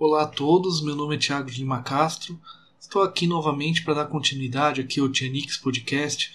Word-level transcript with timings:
Olá 0.00 0.22
a 0.22 0.26
todos, 0.28 0.80
meu 0.80 0.94
nome 0.94 1.16
é 1.16 1.18
Thiago 1.18 1.50
Lima 1.50 1.82
Castro. 1.82 2.40
Estou 2.78 3.02
aqui 3.02 3.26
novamente 3.26 3.82
para 3.82 3.94
dar 3.94 4.06
continuidade 4.06 4.80
aqui 4.80 5.00
ao 5.00 5.08
Tianix 5.08 5.56
Podcast, 5.56 6.32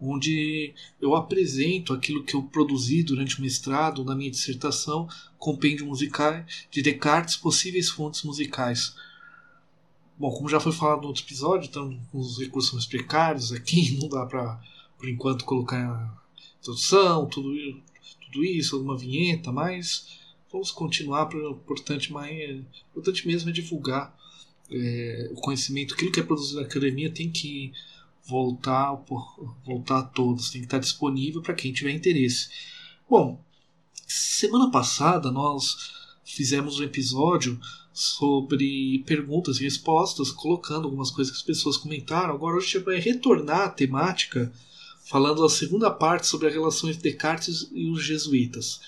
onde 0.00 0.72
eu 0.98 1.14
apresento 1.14 1.92
aquilo 1.92 2.24
que 2.24 2.34
eu 2.34 2.42
produzi 2.44 3.02
durante 3.02 3.38
o 3.38 3.42
mestrado 3.42 4.02
na 4.02 4.14
minha 4.14 4.30
dissertação, 4.30 5.06
Compêndio 5.36 5.84
Musical 5.84 6.42
de 6.70 6.80
Descartes, 6.80 7.36
possíveis 7.36 7.90
fontes 7.90 8.22
musicais. 8.22 8.96
Bom, 10.18 10.30
como 10.30 10.48
já 10.48 10.58
foi 10.58 10.72
falado 10.72 11.02
no 11.02 11.08
outro 11.08 11.22
episódio, 11.22 11.66
estamos 11.66 12.00
com 12.10 12.18
os 12.18 12.38
recursos 12.38 12.72
mais 12.72 12.86
precários 12.86 13.52
aqui, 13.52 13.94
não 14.00 14.08
dá 14.08 14.24
para, 14.24 14.58
por 14.96 15.06
enquanto, 15.06 15.44
colocar 15.44 16.18
introdução, 16.60 17.26
tudo, 17.26 17.52
tudo 18.22 18.42
isso, 18.42 18.74
alguma 18.74 18.96
vinheta, 18.96 19.52
mas 19.52 20.21
vamos 20.52 20.70
continuar, 20.70 21.34
o 21.34 21.50
importante, 21.52 22.12
mais, 22.12 22.60
importante 22.90 23.26
mesmo 23.26 23.48
é 23.48 23.52
divulgar 23.52 24.14
é, 24.70 25.30
o 25.32 25.36
conhecimento, 25.36 25.94
aquilo 25.94 26.12
que 26.12 26.20
é 26.20 26.22
produzido 26.22 26.60
na 26.60 26.66
academia 26.66 27.10
tem 27.10 27.30
que 27.30 27.72
voltar, 28.24 28.94
voltar 29.64 29.98
a 29.98 30.02
todos, 30.02 30.50
tem 30.50 30.60
que 30.60 30.66
estar 30.66 30.78
disponível 30.78 31.42
para 31.42 31.54
quem 31.54 31.72
tiver 31.72 31.90
interesse. 31.90 32.48
Bom, 33.08 33.42
semana 34.06 34.70
passada 34.70 35.30
nós 35.30 35.92
fizemos 36.24 36.78
um 36.78 36.84
episódio 36.84 37.58
sobre 37.92 39.02
perguntas 39.06 39.58
e 39.58 39.64
respostas, 39.64 40.30
colocando 40.30 40.84
algumas 40.84 41.10
coisas 41.10 41.32
que 41.32 41.38
as 41.38 41.44
pessoas 41.44 41.76
comentaram. 41.76 42.34
Agora 42.34 42.56
hoje 42.56 42.68
a 42.68 42.78
gente 42.78 42.84
vai 42.84 42.98
retornar 42.98 43.62
à 43.62 43.68
temática, 43.68 44.50
falando 45.04 45.44
a 45.44 45.50
segunda 45.50 45.90
parte 45.90 46.26
sobre 46.26 46.46
a 46.46 46.50
relação 46.50 46.88
entre 46.88 47.02
Descartes 47.02 47.68
e 47.72 47.90
os 47.90 48.02
jesuítas. 48.02 48.80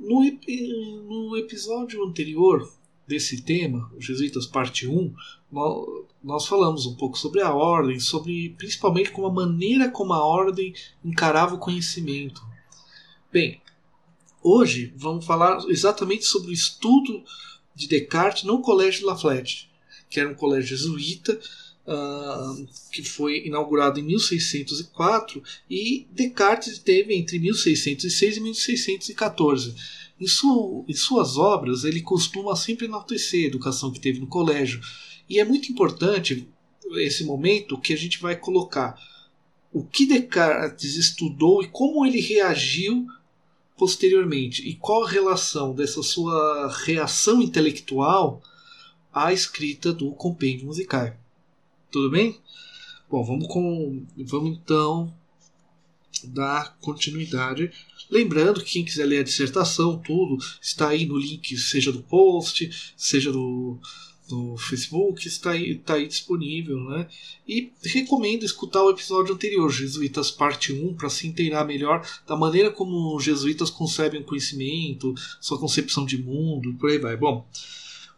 No, 0.00 0.22
no 0.22 1.36
episódio 1.36 2.02
anterior 2.02 2.66
desse 3.06 3.42
tema, 3.42 3.92
os 3.94 4.06
Jesuítas 4.06 4.46
Parte 4.46 4.88
1, 4.88 5.14
nós, 5.52 5.86
nós 6.24 6.46
falamos 6.46 6.86
um 6.86 6.94
pouco 6.94 7.18
sobre 7.18 7.42
a 7.42 7.52
ordem, 7.52 8.00
sobre 8.00 8.54
principalmente 8.56 9.10
como 9.10 9.26
a 9.26 9.32
maneira 9.32 9.90
como 9.90 10.14
a 10.14 10.24
ordem 10.24 10.72
encarava 11.04 11.54
o 11.54 11.58
conhecimento. 11.58 12.40
Bem, 13.30 13.60
hoje 14.42 14.94
vamos 14.96 15.26
falar 15.26 15.58
exatamente 15.68 16.24
sobre 16.24 16.50
o 16.50 16.54
estudo 16.54 17.22
de 17.74 17.86
Descartes 17.86 18.44
no 18.44 18.62
Colégio 18.62 19.00
de 19.00 19.06
La 19.06 19.18
Flèche, 19.18 19.68
que 20.08 20.18
era 20.18 20.30
um 20.30 20.34
colégio 20.34 20.76
jesuíta 20.76 21.38
uh, 21.86 22.68
que 22.92 23.02
foi 23.02 23.46
inaugurado 23.46 23.98
em 24.00 24.02
1604 24.02 25.42
e 25.68 26.06
Descartes 26.10 26.78
teve 26.78 27.14
entre 27.14 27.38
1606 27.38 28.36
e 28.36 28.40
1614. 28.40 29.74
Em, 30.20 30.26
em 30.88 30.94
suas 30.94 31.36
obras, 31.36 31.84
ele 31.84 32.02
costuma 32.02 32.54
sempre 32.54 32.86
enaltecer 32.86 33.44
a 33.44 33.48
educação 33.48 33.90
que 33.90 34.00
teve 34.00 34.20
no 34.20 34.26
colégio. 34.26 34.80
E 35.28 35.38
é 35.38 35.44
muito 35.44 35.70
importante 35.70 36.48
esse 36.96 37.24
momento 37.24 37.78
que 37.78 37.92
a 37.92 37.96
gente 37.96 38.20
vai 38.20 38.36
colocar 38.36 38.98
o 39.72 39.84
que 39.84 40.06
Descartes 40.06 40.96
estudou 40.96 41.62
e 41.62 41.68
como 41.68 42.04
ele 42.04 42.20
reagiu 42.20 43.06
posteriormente 43.78 44.68
e 44.68 44.74
qual 44.74 45.04
a 45.04 45.08
relação 45.08 45.74
dessa 45.74 46.02
sua 46.02 46.70
reação 46.84 47.40
intelectual 47.40 48.42
à 49.12 49.32
escrita 49.32 49.92
do 49.92 50.12
compêndio 50.12 50.66
musical. 50.66 51.16
Tudo 51.90 52.10
bem? 52.10 52.38
Bom, 53.10 53.24
vamos, 53.24 53.48
com, 53.48 54.06
vamos 54.16 54.56
então 54.56 55.12
dar 56.24 56.76
continuidade. 56.80 57.70
Lembrando 58.08 58.62
que 58.62 58.72
quem 58.72 58.84
quiser 58.84 59.04
ler 59.04 59.18
a 59.18 59.24
dissertação, 59.24 59.98
tudo, 59.98 60.38
está 60.62 60.90
aí 60.90 61.04
no 61.04 61.18
link, 61.18 61.56
seja 61.56 61.90
do 61.90 62.02
post, 62.02 62.94
seja 62.96 63.32
do, 63.32 63.76
do 64.28 64.56
Facebook, 64.56 65.26
está 65.26 65.50
aí, 65.50 65.72
está 65.72 65.94
aí 65.94 66.06
disponível. 66.06 66.78
Né? 66.78 67.08
E 67.46 67.72
recomendo 67.84 68.44
escutar 68.44 68.84
o 68.84 68.90
episódio 68.90 69.34
anterior, 69.34 69.68
Jesuítas 69.68 70.30
Parte 70.30 70.72
1, 70.72 70.94
para 70.94 71.10
se 71.10 71.26
inteirar 71.26 71.64
melhor 71.64 72.06
da 72.24 72.36
maneira 72.36 72.70
como 72.70 73.16
os 73.16 73.24
jesuítas 73.24 73.68
concebem 73.68 74.20
o 74.20 74.24
conhecimento, 74.24 75.12
sua 75.40 75.58
concepção 75.58 76.06
de 76.06 76.18
mundo, 76.18 76.72
por 76.74 76.90
aí 76.90 76.98
vai. 76.98 77.16
Bom, 77.16 77.44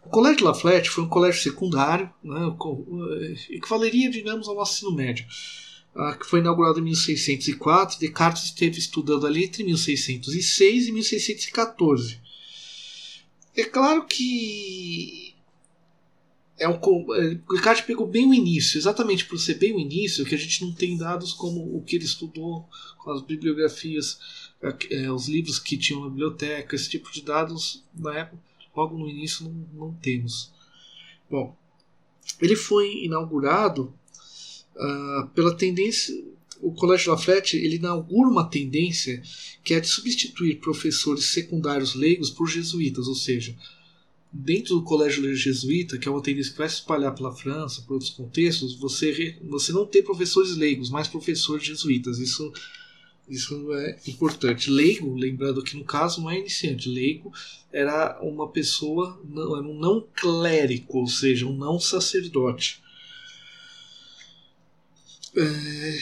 o 0.04 0.08
Colégio 0.08 0.38
de 0.38 0.44
La 0.44 0.54
Flèche 0.54 0.90
foi 0.90 1.04
um 1.04 1.08
colégio 1.08 1.42
secundário, 1.42 2.10
né, 2.22 2.40
equivaleria, 3.50 4.10
digamos, 4.10 4.48
ao 4.48 4.54
nosso 4.54 4.74
ensino 4.74 4.92
médio, 4.96 5.24
uh, 5.94 6.18
que 6.18 6.26
foi 6.26 6.40
inaugurado 6.40 6.80
em 6.80 6.82
1604. 6.82 8.00
Descartes 8.00 8.44
esteve 8.44 8.78
estudando 8.78 9.26
ali 9.26 9.44
entre 9.44 9.62
1606 9.62 10.88
e 10.88 10.92
1614. 10.92 12.20
É 13.56 13.64
claro 13.64 14.04
que 14.06 15.34
é 16.58 16.68
um, 16.68 16.78
Descartes 17.50 17.84
pegou 17.84 18.06
bem 18.06 18.28
o 18.28 18.34
início, 18.34 18.78
exatamente 18.78 19.24
por 19.26 19.38
ser 19.38 19.54
bem 19.54 19.72
o 19.72 19.80
início, 19.80 20.24
que 20.24 20.34
a 20.34 20.38
gente 20.38 20.64
não 20.64 20.72
tem 20.72 20.96
dados 20.96 21.32
como 21.32 21.76
o 21.76 21.82
que 21.82 21.96
ele 21.96 22.04
estudou 22.04 22.68
com 22.98 23.10
as 23.12 23.22
bibliografias, 23.22 24.18
é, 24.90 25.10
os 25.12 25.28
livros 25.28 25.58
que 25.60 25.76
tinham 25.76 26.02
na 26.02 26.08
biblioteca, 26.08 26.74
esse 26.74 26.90
tipo 26.90 27.10
de 27.12 27.22
dados 27.22 27.84
na 27.94 28.18
época 28.18 28.51
logo 28.74 28.96
no 28.96 29.08
início 29.08 29.44
não, 29.44 29.88
não 29.88 29.94
temos. 29.94 30.52
Bom, 31.30 31.56
ele 32.40 32.56
foi 32.56 33.04
inaugurado 33.04 33.92
uh, 34.76 35.28
pela 35.34 35.54
tendência. 35.54 36.14
O 36.60 36.72
Colégio 36.72 37.10
Lafayette 37.10 37.56
ele 37.56 37.76
inaugura 37.76 38.28
uma 38.28 38.48
tendência 38.48 39.22
que 39.64 39.74
é 39.74 39.80
de 39.80 39.88
substituir 39.88 40.60
professores 40.60 41.26
secundários 41.26 41.94
leigos 41.94 42.30
por 42.30 42.46
jesuítas, 42.46 43.08
ou 43.08 43.14
seja, 43.14 43.56
dentro 44.32 44.76
do 44.76 44.82
colégio 44.82 45.34
jesuíta, 45.34 45.98
que 45.98 46.08
é 46.08 46.10
uma 46.10 46.22
tendência 46.22 46.52
que 46.52 46.58
vai 46.58 46.68
se 46.68 46.76
espalhar 46.76 47.14
pela 47.14 47.34
França, 47.34 47.82
por 47.82 47.94
outros 47.94 48.10
contextos, 48.10 48.74
você, 48.78 49.36
você 49.42 49.72
não 49.72 49.84
ter 49.84 50.02
professores 50.02 50.56
leigos, 50.56 50.88
mas 50.88 51.08
professores 51.08 51.66
jesuítas. 51.66 52.18
Isso 52.18 52.52
isso 53.28 53.72
é 53.72 53.98
importante. 54.06 54.70
Leigo, 54.70 55.14
lembrando 55.14 55.62
que 55.62 55.76
no 55.76 55.84
caso 55.84 56.20
não 56.20 56.30
é 56.30 56.38
iniciante, 56.38 56.88
leigo 56.88 57.32
era 57.72 58.20
uma 58.20 58.48
pessoa, 58.48 59.20
não, 59.24 59.56
era 59.56 59.66
um 59.66 59.78
não 59.78 60.06
clérigo, 60.14 60.98
ou 60.98 61.06
seja, 61.06 61.46
um 61.46 61.56
não 61.56 61.80
sacerdote. 61.80 62.82
É, 65.34 65.98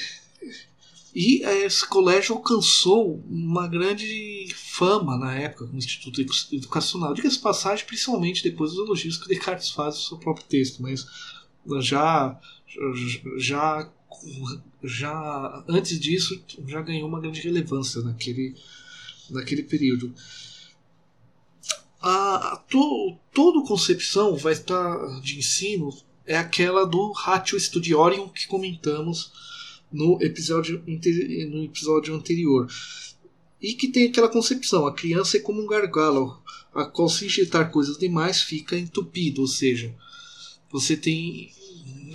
e 1.15 1.43
esse 1.43 1.87
colégio 1.87 2.37
alcançou 2.37 3.23
uma 3.29 3.67
grande 3.67 4.49
fama 4.55 5.17
na 5.19 5.35
época 5.35 5.67
como 5.67 5.79
instituto 5.79 6.21
educacional. 6.53 7.15
Diga-se 7.15 7.39
passagem, 7.39 7.85
principalmente 7.85 8.43
depois 8.43 8.73
dos 8.73 8.87
elogios 8.87 9.17
que 9.17 9.29
Descartes 9.29 9.71
faz 9.71 9.97
no 9.97 10.01
seu 10.03 10.19
próprio 10.19 10.47
texto, 10.47 10.81
mas 10.81 11.05
já, 11.85 12.41
já 13.37 13.91
já 14.83 15.65
antes 15.69 15.99
disso 15.99 16.43
já 16.67 16.81
ganhou 16.83 17.09
uma 17.09 17.21
grande 17.21 17.41
relevância 17.41 18.03
naquele, 18.03 18.55
naquele 19.31 19.63
período. 19.63 20.15
A, 22.01 22.55
a 22.55 22.57
to, 22.57 23.17
toda 23.33 23.67
concepção 23.67 24.37
vai 24.37 24.55
estar 24.55 25.21
de 25.21 25.39
ensino 25.39 25.91
é 26.27 26.37
aquela 26.37 26.87
do 26.87 27.13
Ratio 27.13 27.59
Studiorium 27.59 28.29
que 28.29 28.47
comentamos 28.47 29.33
no 29.93 30.17
episódio, 30.23 30.83
no 30.87 31.65
episódio 31.65 32.15
anterior. 32.15 32.69
E 33.61 33.75
que 33.75 33.89
tem 33.89 34.09
aquela 34.09 34.29
concepção: 34.29 34.87
a 34.87 34.95
criança 34.95 35.37
é 35.37 35.41
como 35.41 35.61
um 35.61 35.67
gargalo, 35.67 36.41
a 36.73 36.85
qual 36.85 37.09
se 37.09 37.27
injetar 37.27 37.71
coisas 37.71 37.99
demais 37.99 38.41
fica 38.41 38.79
entupido, 38.79 39.43
ou 39.43 39.49
seja, 39.49 39.95
você 40.71 40.97
tem 40.97 41.51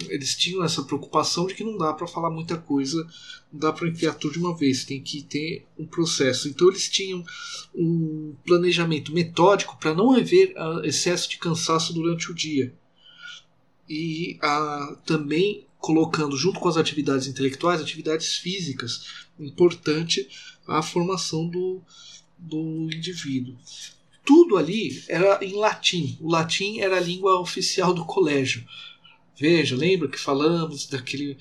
eles 0.09 0.35
tinham 0.35 0.63
essa 0.63 0.83
preocupação 0.83 1.45
de 1.45 1.53
que 1.53 1.63
não 1.63 1.77
dá 1.77 1.93
para 1.93 2.07
falar 2.07 2.29
muita 2.29 2.57
coisa, 2.57 3.03
não 3.51 3.59
dá 3.59 3.71
para 3.71 3.87
enfiar 3.87 4.13
tudo 4.15 4.33
de 4.33 4.39
uma 4.39 4.55
vez, 4.55 4.83
tem 4.83 5.01
que 5.01 5.21
ter 5.21 5.65
um 5.77 5.85
processo. 5.85 6.47
Então 6.47 6.67
eles 6.67 6.89
tinham 6.89 7.23
um 7.73 8.35
planejamento 8.45 9.13
metódico 9.13 9.77
para 9.77 9.93
não 9.93 10.13
haver 10.13 10.53
ah, 10.57 10.81
excesso 10.83 11.29
de 11.29 11.37
cansaço 11.37 11.93
durante 11.93 12.31
o 12.31 12.35
dia. 12.35 12.73
E 13.87 14.37
ah, 14.41 14.97
também 15.05 15.65
colocando 15.77 16.35
junto 16.35 16.59
com 16.59 16.67
as 16.67 16.77
atividades 16.77 17.27
intelectuais, 17.27 17.79
atividades 17.79 18.35
físicas, 18.35 19.05
importante 19.39 20.27
a 20.67 20.81
formação 20.81 21.47
do, 21.47 21.81
do 22.37 22.89
indivíduo. 22.91 23.55
Tudo 24.25 24.57
ali 24.57 25.03
era 25.07 25.37
em 25.45 25.53
latim. 25.53 26.17
O 26.19 26.31
latim 26.31 26.79
era 26.79 26.97
a 26.97 26.99
língua 26.99 27.39
oficial 27.39 27.93
do 27.93 28.03
colégio. 28.03 28.65
Veja, 29.37 29.75
lembra 29.75 30.07
que 30.07 30.19
falamos 30.19 30.87
daquele 30.87 31.37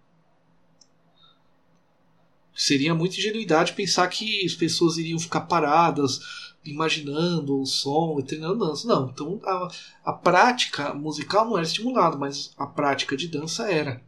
Seria 2.55 2.94
muita 2.94 3.17
ingenuidade 3.17 3.73
pensar 3.73 4.06
que 4.08 4.44
as 4.44 4.55
pessoas 4.55 4.99
iriam 4.99 5.19
ficar 5.19 5.43
paradas, 5.43 6.20
imaginando 6.64 7.58
o 7.58 7.67
som 7.67 8.19
e 8.19 8.23
treinando 8.23 8.67
dança. 8.67 8.87
Não, 8.87 9.08
então 9.08 9.41
a, 9.44 9.69
a 10.05 10.12
prática 10.12 10.93
musical 10.94 11.47
não 11.47 11.56
era 11.56 11.67
estimulada, 11.67 12.17
mas 12.17 12.52
a 12.56 12.67
prática 12.67 13.17
de 13.17 13.29
dança 13.29 13.70
era. 13.70 14.02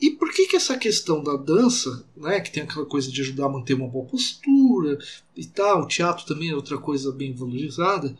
E 0.00 0.10
por 0.10 0.32
que, 0.32 0.46
que 0.46 0.56
essa 0.56 0.76
questão 0.76 1.22
da 1.22 1.36
dança, 1.36 2.04
né, 2.16 2.40
que 2.40 2.52
tem 2.52 2.62
aquela 2.62 2.86
coisa 2.86 3.10
de 3.10 3.20
ajudar 3.20 3.46
a 3.46 3.50
manter 3.50 3.74
uma 3.74 3.88
boa 3.88 4.06
postura 4.06 4.98
e 5.36 5.44
tal, 5.44 5.82
o 5.82 5.88
teatro 5.88 6.24
também 6.24 6.50
é 6.50 6.54
outra 6.54 6.78
coisa 6.78 7.10
bem 7.10 7.32
valorizada, 7.32 8.16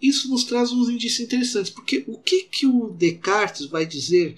isso 0.00 0.28
nos 0.30 0.44
traz 0.44 0.72
uns 0.72 0.88
indícios 0.88 1.20
interessantes, 1.20 1.70
porque 1.70 2.04
o 2.06 2.18
que, 2.18 2.44
que 2.44 2.66
o 2.66 2.90
Descartes 2.90 3.66
vai 3.66 3.86
dizer 3.86 4.36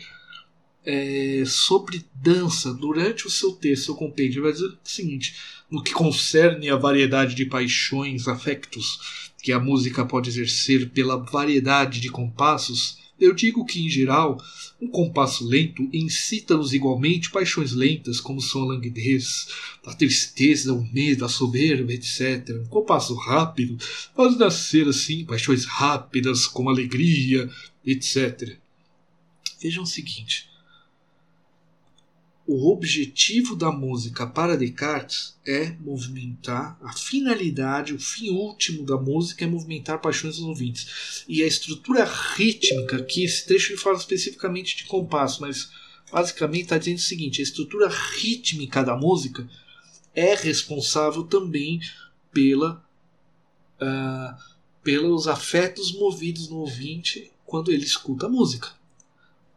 é, 0.84 1.42
sobre 1.46 2.04
dança 2.14 2.72
durante 2.72 3.26
o 3.26 3.30
seu 3.30 3.52
texto, 3.52 3.86
seu 3.86 3.94
compêndio? 3.94 4.42
Vai 4.42 4.52
dizer 4.52 4.66
o 4.66 4.78
seguinte: 4.84 5.36
no 5.70 5.82
que 5.82 5.92
concerne 5.92 6.70
a 6.70 6.76
variedade 6.76 7.34
de 7.34 7.44
paixões, 7.44 8.28
afectos 8.28 9.30
que 9.42 9.52
a 9.52 9.58
música 9.58 10.04
pode 10.04 10.30
exercer 10.30 10.90
pela 10.90 11.16
variedade 11.16 12.00
de 12.00 12.10
compassos, 12.10 12.98
eu 13.20 13.34
digo 13.34 13.64
que, 13.64 13.84
em 13.84 13.88
geral, 13.88 14.42
um 14.80 14.88
compasso 14.88 15.46
lento 15.46 15.88
incita-nos 15.92 16.72
igualmente 16.72 17.30
paixões 17.30 17.72
lentas, 17.72 18.20
como 18.20 18.40
são 18.40 18.62
a 18.62 18.66
languidez, 18.66 19.48
a 19.84 19.94
tristeza, 19.94 20.72
o 20.72 20.86
medo, 20.92 21.24
a 21.24 21.28
soberba, 21.28 21.92
etc. 21.92 22.50
Um 22.62 22.68
compasso 22.68 23.14
rápido 23.14 23.76
faz 24.14 24.36
nascer, 24.36 24.86
assim, 24.88 25.24
paixões 25.24 25.64
rápidas, 25.64 26.46
como 26.46 26.70
alegria, 26.70 27.50
etc. 27.84 28.56
Vejam 29.60 29.82
o 29.82 29.86
seguinte: 29.86 30.48
o 32.48 32.72
objetivo 32.72 33.54
da 33.54 33.70
música 33.70 34.26
para 34.26 34.56
Descartes 34.56 35.38
é 35.46 35.72
movimentar, 35.72 36.78
a 36.82 36.94
finalidade, 36.94 37.92
o 37.92 37.98
fim 37.98 38.30
último 38.30 38.86
da 38.86 38.96
música 38.96 39.44
é 39.44 39.46
movimentar 39.46 40.00
paixões 40.00 40.36
dos 40.36 40.46
ouvintes. 40.46 41.24
E 41.28 41.42
a 41.42 41.46
estrutura 41.46 42.06
rítmica, 42.06 43.02
que 43.02 43.22
esse 43.22 43.46
trecho 43.46 43.72
ele 43.72 43.78
fala 43.78 43.98
especificamente 43.98 44.78
de 44.78 44.84
compasso, 44.84 45.42
mas 45.42 45.68
basicamente 46.10 46.62
está 46.62 46.78
dizendo 46.78 46.96
o 46.96 47.02
seguinte: 47.02 47.42
a 47.42 47.44
estrutura 47.44 47.86
rítmica 47.86 48.82
da 48.82 48.96
música 48.96 49.46
é 50.14 50.34
responsável 50.34 51.24
também 51.24 51.80
pela, 52.32 52.82
uh, 53.78 54.42
pelos 54.82 55.28
afetos 55.28 55.92
movidos 55.92 56.48
no 56.48 56.60
ouvinte 56.60 57.30
quando 57.44 57.70
ele 57.70 57.84
escuta 57.84 58.24
a 58.24 58.30
música. 58.30 58.70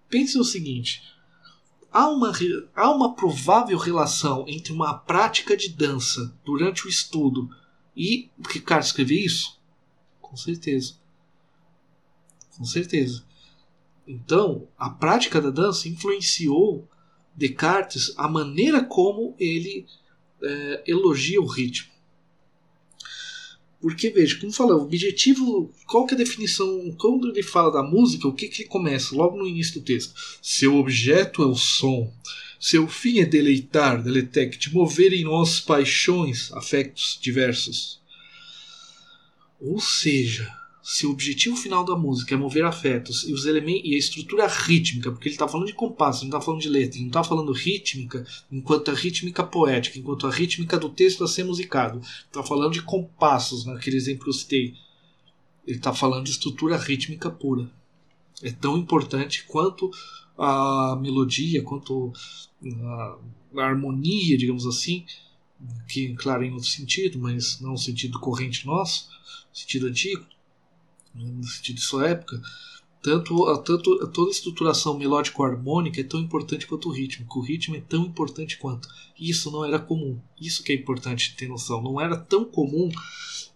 Pense 0.09 0.37
o 0.37 0.43
seguinte 0.43 1.01
há 1.91 2.09
uma, 2.09 2.31
há 2.75 2.89
uma 2.89 3.13
provável 3.13 3.77
relação 3.77 4.45
entre 4.47 4.71
uma 4.71 4.93
prática 4.93 5.55
de 5.55 5.69
dança 5.69 6.33
durante 6.45 6.85
o 6.85 6.89
estudo 6.89 7.49
e 7.95 8.29
Ricardo 8.49 8.83
escreveu 8.83 9.17
isso? 9.17 9.59
Com 10.21 10.35
certeza. 10.37 10.95
Com 12.57 12.63
certeza. 12.63 13.23
Então, 14.07 14.67
a 14.77 14.89
prática 14.89 15.41
da 15.41 15.49
dança 15.49 15.87
influenciou 15.87 16.87
Descartes 17.33 18.13
a 18.17 18.27
maneira 18.27 18.83
como 18.83 19.35
ele 19.39 19.85
é, 20.43 20.83
elogia 20.85 21.41
o 21.41 21.45
ritmo. 21.45 21.90
Porque, 23.81 24.11
veja, 24.11 24.37
como 24.39 24.51
fala, 24.51 24.75
o 24.75 24.83
objetivo. 24.83 25.73
Qual 25.87 26.05
que 26.05 26.13
é 26.13 26.15
a 26.15 26.19
definição? 26.19 26.95
Quando 26.99 27.29
ele 27.29 27.41
fala 27.41 27.71
da 27.71 27.81
música, 27.81 28.27
o 28.27 28.33
que, 28.33 28.47
que 28.47 28.63
começa 28.63 29.15
logo 29.15 29.37
no 29.37 29.47
início 29.47 29.79
do 29.79 29.85
texto? 29.85 30.13
Seu 30.41 30.75
objeto 30.75 31.41
é 31.41 31.47
o 31.47 31.55
som. 31.55 32.13
Seu 32.59 32.87
fim 32.87 33.19
é 33.19 33.25
deleitar, 33.25 34.03
deletect, 34.03 34.71
mover 34.71 35.13
em 35.13 35.23
nós 35.23 35.59
paixões, 35.59 36.53
afetos 36.53 37.17
diversos. 37.19 37.99
Ou 39.59 39.79
seja, 39.79 40.60
se 40.83 41.05
o 41.05 41.11
objetivo 41.11 41.55
final 41.55 41.85
da 41.85 41.95
música 41.95 42.33
é 42.33 42.37
mover 42.37 42.65
afetos 42.65 43.23
e 43.27 43.33
os 43.33 43.45
elementos 43.45 43.83
e 43.85 43.93
a 43.93 43.99
estrutura 43.99 44.47
rítmica, 44.47 45.11
porque 45.11 45.27
ele 45.27 45.35
está 45.35 45.47
falando 45.47 45.67
de 45.67 45.73
compasso, 45.73 46.21
não 46.21 46.29
está 46.29 46.41
falando 46.41 46.61
de 46.61 46.69
letra, 46.69 46.99
não 46.99 47.07
está 47.07 47.23
falando 47.23 47.51
rítmica 47.51 48.25
enquanto 48.51 48.89
a 48.89 48.93
rítmica 48.93 49.43
poética, 49.43 49.99
enquanto 49.99 50.25
a 50.25 50.31
rítmica 50.31 50.79
do 50.79 50.89
texto 50.89 51.23
a 51.23 51.27
ser 51.27 51.43
musicado, 51.43 52.01
está 52.25 52.41
falando 52.41 52.73
de 52.73 52.81
compassos, 52.81 53.65
naquele 53.65 53.97
exemplo 53.97 54.23
que 54.23 54.29
eu 54.29 54.33
citei. 54.33 54.73
Ele 55.67 55.77
está 55.77 55.93
falando 55.93 56.25
de 56.25 56.31
estrutura 56.31 56.75
rítmica 56.77 57.29
pura. 57.29 57.69
É 58.41 58.51
tão 58.51 58.75
importante 58.75 59.45
quanto 59.47 59.91
a 60.35 60.97
melodia, 60.99 61.61
quanto 61.61 62.11
a, 62.83 63.17
a 63.57 63.63
harmonia, 63.63 64.35
digamos 64.35 64.65
assim, 64.65 65.05
que, 65.87 66.15
claro, 66.15 66.43
em 66.43 66.51
outro 66.51 66.67
sentido, 66.67 67.19
mas 67.19 67.61
não 67.61 67.71
no 67.73 67.77
sentido 67.77 68.19
corrente 68.19 68.65
nosso, 68.65 69.07
sentido 69.53 69.85
antigo 69.85 70.25
no 71.13 71.43
sentido 71.43 71.75
de 71.75 71.81
sua 71.81 72.09
época, 72.09 72.41
tanto, 73.01 73.35
tanto 73.63 74.07
toda 74.09 74.29
a 74.29 74.31
estruturação 74.31 74.97
melódico-harmônica 74.97 75.99
é 75.99 76.03
tão 76.03 76.19
importante 76.19 76.67
quanto 76.67 76.87
o 76.87 76.91
ritmo. 76.91 77.25
O 77.35 77.41
ritmo 77.41 77.75
é 77.75 77.81
tão 77.81 78.05
importante 78.05 78.57
quanto. 78.57 78.87
Isso 79.19 79.49
não 79.49 79.65
era 79.65 79.79
comum. 79.79 80.19
Isso 80.39 80.63
que 80.63 80.71
é 80.71 80.75
importante 80.75 81.35
ter 81.35 81.47
noção. 81.47 81.81
Não 81.81 81.99
era 81.99 82.15
tão 82.15 82.45
comum 82.45 82.89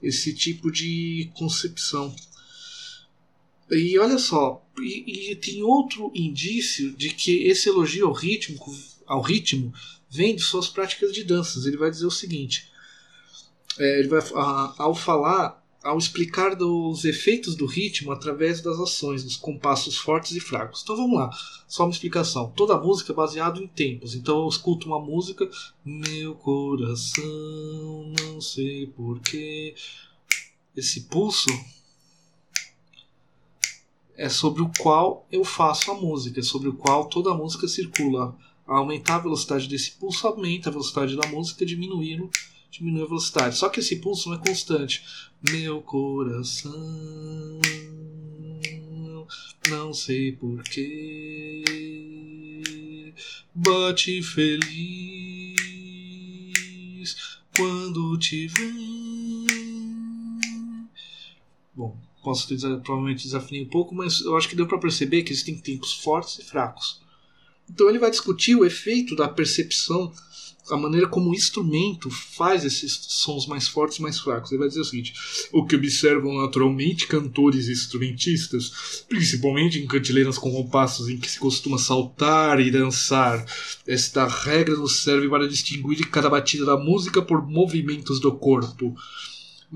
esse 0.01 0.33
tipo 0.33 0.71
de 0.71 1.29
concepção. 1.35 2.15
E 3.69 3.97
olha 3.99 4.17
só, 4.17 4.63
e, 4.79 5.31
e 5.31 5.35
tem 5.35 5.61
outro 5.61 6.11
indício 6.13 6.91
de 6.93 7.09
que 7.09 7.43
esse 7.43 7.69
elogio 7.69 8.07
ao 8.07 8.13
ritmo, 8.13 8.59
ao 9.05 9.21
ritmo 9.21 9.71
vem 10.09 10.35
de 10.35 10.41
suas 10.41 10.67
práticas 10.67 11.13
de 11.13 11.23
danças. 11.23 11.65
Ele 11.65 11.77
vai 11.77 11.91
dizer 11.91 12.05
o 12.05 12.11
seguinte: 12.11 12.69
é, 13.77 13.99
ele 13.99 14.07
vai, 14.07 14.21
a, 14.35 14.75
ao 14.77 14.95
falar 14.95 15.63
ao 15.85 15.99
explicar 15.99 16.55
dos 16.55 17.05
efeitos 17.05 17.55
do 17.55 17.67
ritmo 17.67 18.11
através 18.11 18.59
das 18.59 18.79
ações, 18.79 19.23
dos 19.23 19.37
compassos 19.37 19.95
fortes 19.95 20.31
e 20.31 20.39
fracos. 20.39 20.81
Então 20.81 20.97
vamos 20.97 21.15
lá, 21.15 21.29
só 21.67 21.83
uma 21.83 21.91
explicação. 21.91 22.51
Toda 22.55 22.75
música 22.75 23.13
é 23.13 23.15
baseada 23.15 23.59
em 23.59 23.67
tempos. 23.67 24.15
Então 24.15 24.41
eu 24.41 24.49
escuto 24.49 24.87
uma 24.87 24.99
música, 24.99 25.47
meu 25.85 26.33
coração, 26.33 27.23
não 28.19 28.41
sei 28.41 28.87
porquê. 28.87 29.75
Esse 30.75 31.01
pulso 31.01 31.49
é 34.17 34.27
sobre 34.27 34.63
o 34.63 34.71
qual 34.79 35.27
eu 35.31 35.43
faço 35.43 35.91
a 35.91 35.93
música, 35.93 36.39
é 36.39 36.43
sobre 36.43 36.67
o 36.67 36.73
qual 36.73 37.07
toda 37.07 37.29
a 37.29 37.37
música 37.37 37.67
circula. 37.67 38.35
Aumentar 38.65 39.17
a 39.17 39.19
velocidade 39.19 39.67
desse 39.67 39.91
pulso, 39.91 40.25
aumenta 40.25 40.69
a 40.69 40.71
velocidade 40.71 41.15
da 41.15 41.27
música, 41.27 41.63
diminuindo 41.63 42.27
diminui 42.77 43.03
a 43.03 43.07
velocidade. 43.07 43.57
Só 43.57 43.69
que 43.69 43.79
esse 43.79 43.95
pulso 43.97 44.29
não 44.29 44.37
é 44.37 44.39
constante. 44.39 45.03
Meu 45.49 45.81
coração, 45.81 46.73
não 49.69 49.93
sei 49.93 50.31
porquê, 50.33 51.63
bate 53.53 54.21
feliz 54.21 55.55
quando 57.55 58.17
te 58.17 58.47
vê. 58.47 58.65
Bom, 61.73 61.97
posso 62.23 62.47
ter 62.47 62.57
provavelmente 62.57 63.23
desafinei 63.23 63.63
um 63.63 63.69
pouco, 63.69 63.93
mas 63.93 64.21
eu 64.21 64.35
acho 64.35 64.49
que 64.49 64.55
deu 64.55 64.67
para 64.67 64.77
perceber 64.77 65.23
que 65.23 65.31
existem 65.31 65.57
tempos 65.57 65.93
fortes 65.93 66.39
e 66.39 66.43
fracos. 66.43 67.01
Então 67.69 67.89
ele 67.89 67.99
vai 67.99 68.11
discutir 68.11 68.55
o 68.55 68.65
efeito 68.65 69.15
da 69.15 69.27
percepção, 69.27 70.13
a 70.69 70.77
maneira 70.77 71.07
como 71.07 71.29
o 71.29 71.33
instrumento 71.33 72.09
faz 72.09 72.65
esses 72.65 72.99
sons 73.09 73.45
mais 73.45 73.67
fortes 73.67 73.97
e 73.97 74.01
mais 74.01 74.19
fracos. 74.19 74.51
Ele 74.51 74.59
vai 74.59 74.67
dizer 74.67 74.81
o 74.81 74.85
seguinte: 74.85 75.13
o 75.51 75.65
que 75.65 75.75
observam 75.75 76.41
naturalmente 76.41 77.07
cantores 77.07 77.67
e 77.67 77.71
instrumentistas, 77.71 79.03
principalmente 79.07 79.79
em 79.79 79.87
cantileiras 79.87 80.37
com 80.37 80.51
compassos 80.51 81.09
em 81.09 81.17
que 81.17 81.29
se 81.29 81.39
costuma 81.39 81.77
saltar 81.77 82.59
e 82.59 82.71
dançar, 82.71 83.45
esta 83.87 84.27
regra 84.27 84.75
nos 84.75 85.03
serve 85.03 85.29
para 85.29 85.47
distinguir 85.47 86.09
cada 86.09 86.29
batida 86.29 86.65
da 86.65 86.77
música 86.77 87.21
por 87.21 87.45
movimentos 87.47 88.19
do 88.19 88.31
corpo 88.31 88.95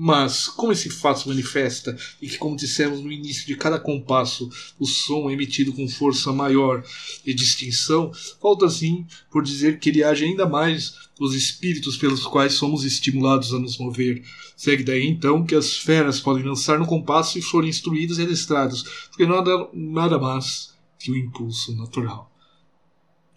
mas, 0.02 0.48
como 0.48 0.72
esse 0.72 0.88
fato 0.88 1.20
se 1.20 1.28
manifesta 1.28 1.94
e 2.22 2.26
que, 2.26 2.38
como 2.38 2.56
dissemos 2.56 3.02
no 3.02 3.12
início 3.12 3.46
de 3.46 3.54
cada 3.54 3.78
compasso, 3.78 4.48
o 4.78 4.86
som 4.86 5.28
é 5.28 5.34
emitido 5.34 5.74
com 5.74 5.86
força 5.86 6.32
maior 6.32 6.82
e 7.22 7.34
distinção, 7.34 8.10
falta 8.40 8.66
sim 8.70 9.06
por 9.30 9.42
dizer 9.42 9.78
que 9.78 9.90
ele 9.90 10.02
age 10.02 10.24
ainda 10.24 10.48
mais 10.48 10.94
os 11.20 11.34
espíritos 11.34 11.98
pelos 11.98 12.26
quais 12.26 12.54
somos 12.54 12.82
estimulados 12.82 13.52
a 13.52 13.58
nos 13.58 13.76
mover. 13.76 14.24
Segue 14.56 14.82
daí 14.82 15.06
então 15.06 15.44
que 15.44 15.54
as 15.54 15.76
feras 15.76 16.18
podem 16.18 16.44
dançar 16.44 16.78
no 16.78 16.86
compasso 16.86 17.38
e 17.38 17.42
forem 17.42 17.68
instruídas 17.68 18.16
e 18.16 18.22
adestradas, 18.22 18.82
porque 19.10 19.26
nada, 19.26 19.68
nada 19.74 20.18
mais 20.18 20.72
que 20.98 21.12
o 21.12 21.16
impulso 21.16 21.76
natural. 21.76 22.34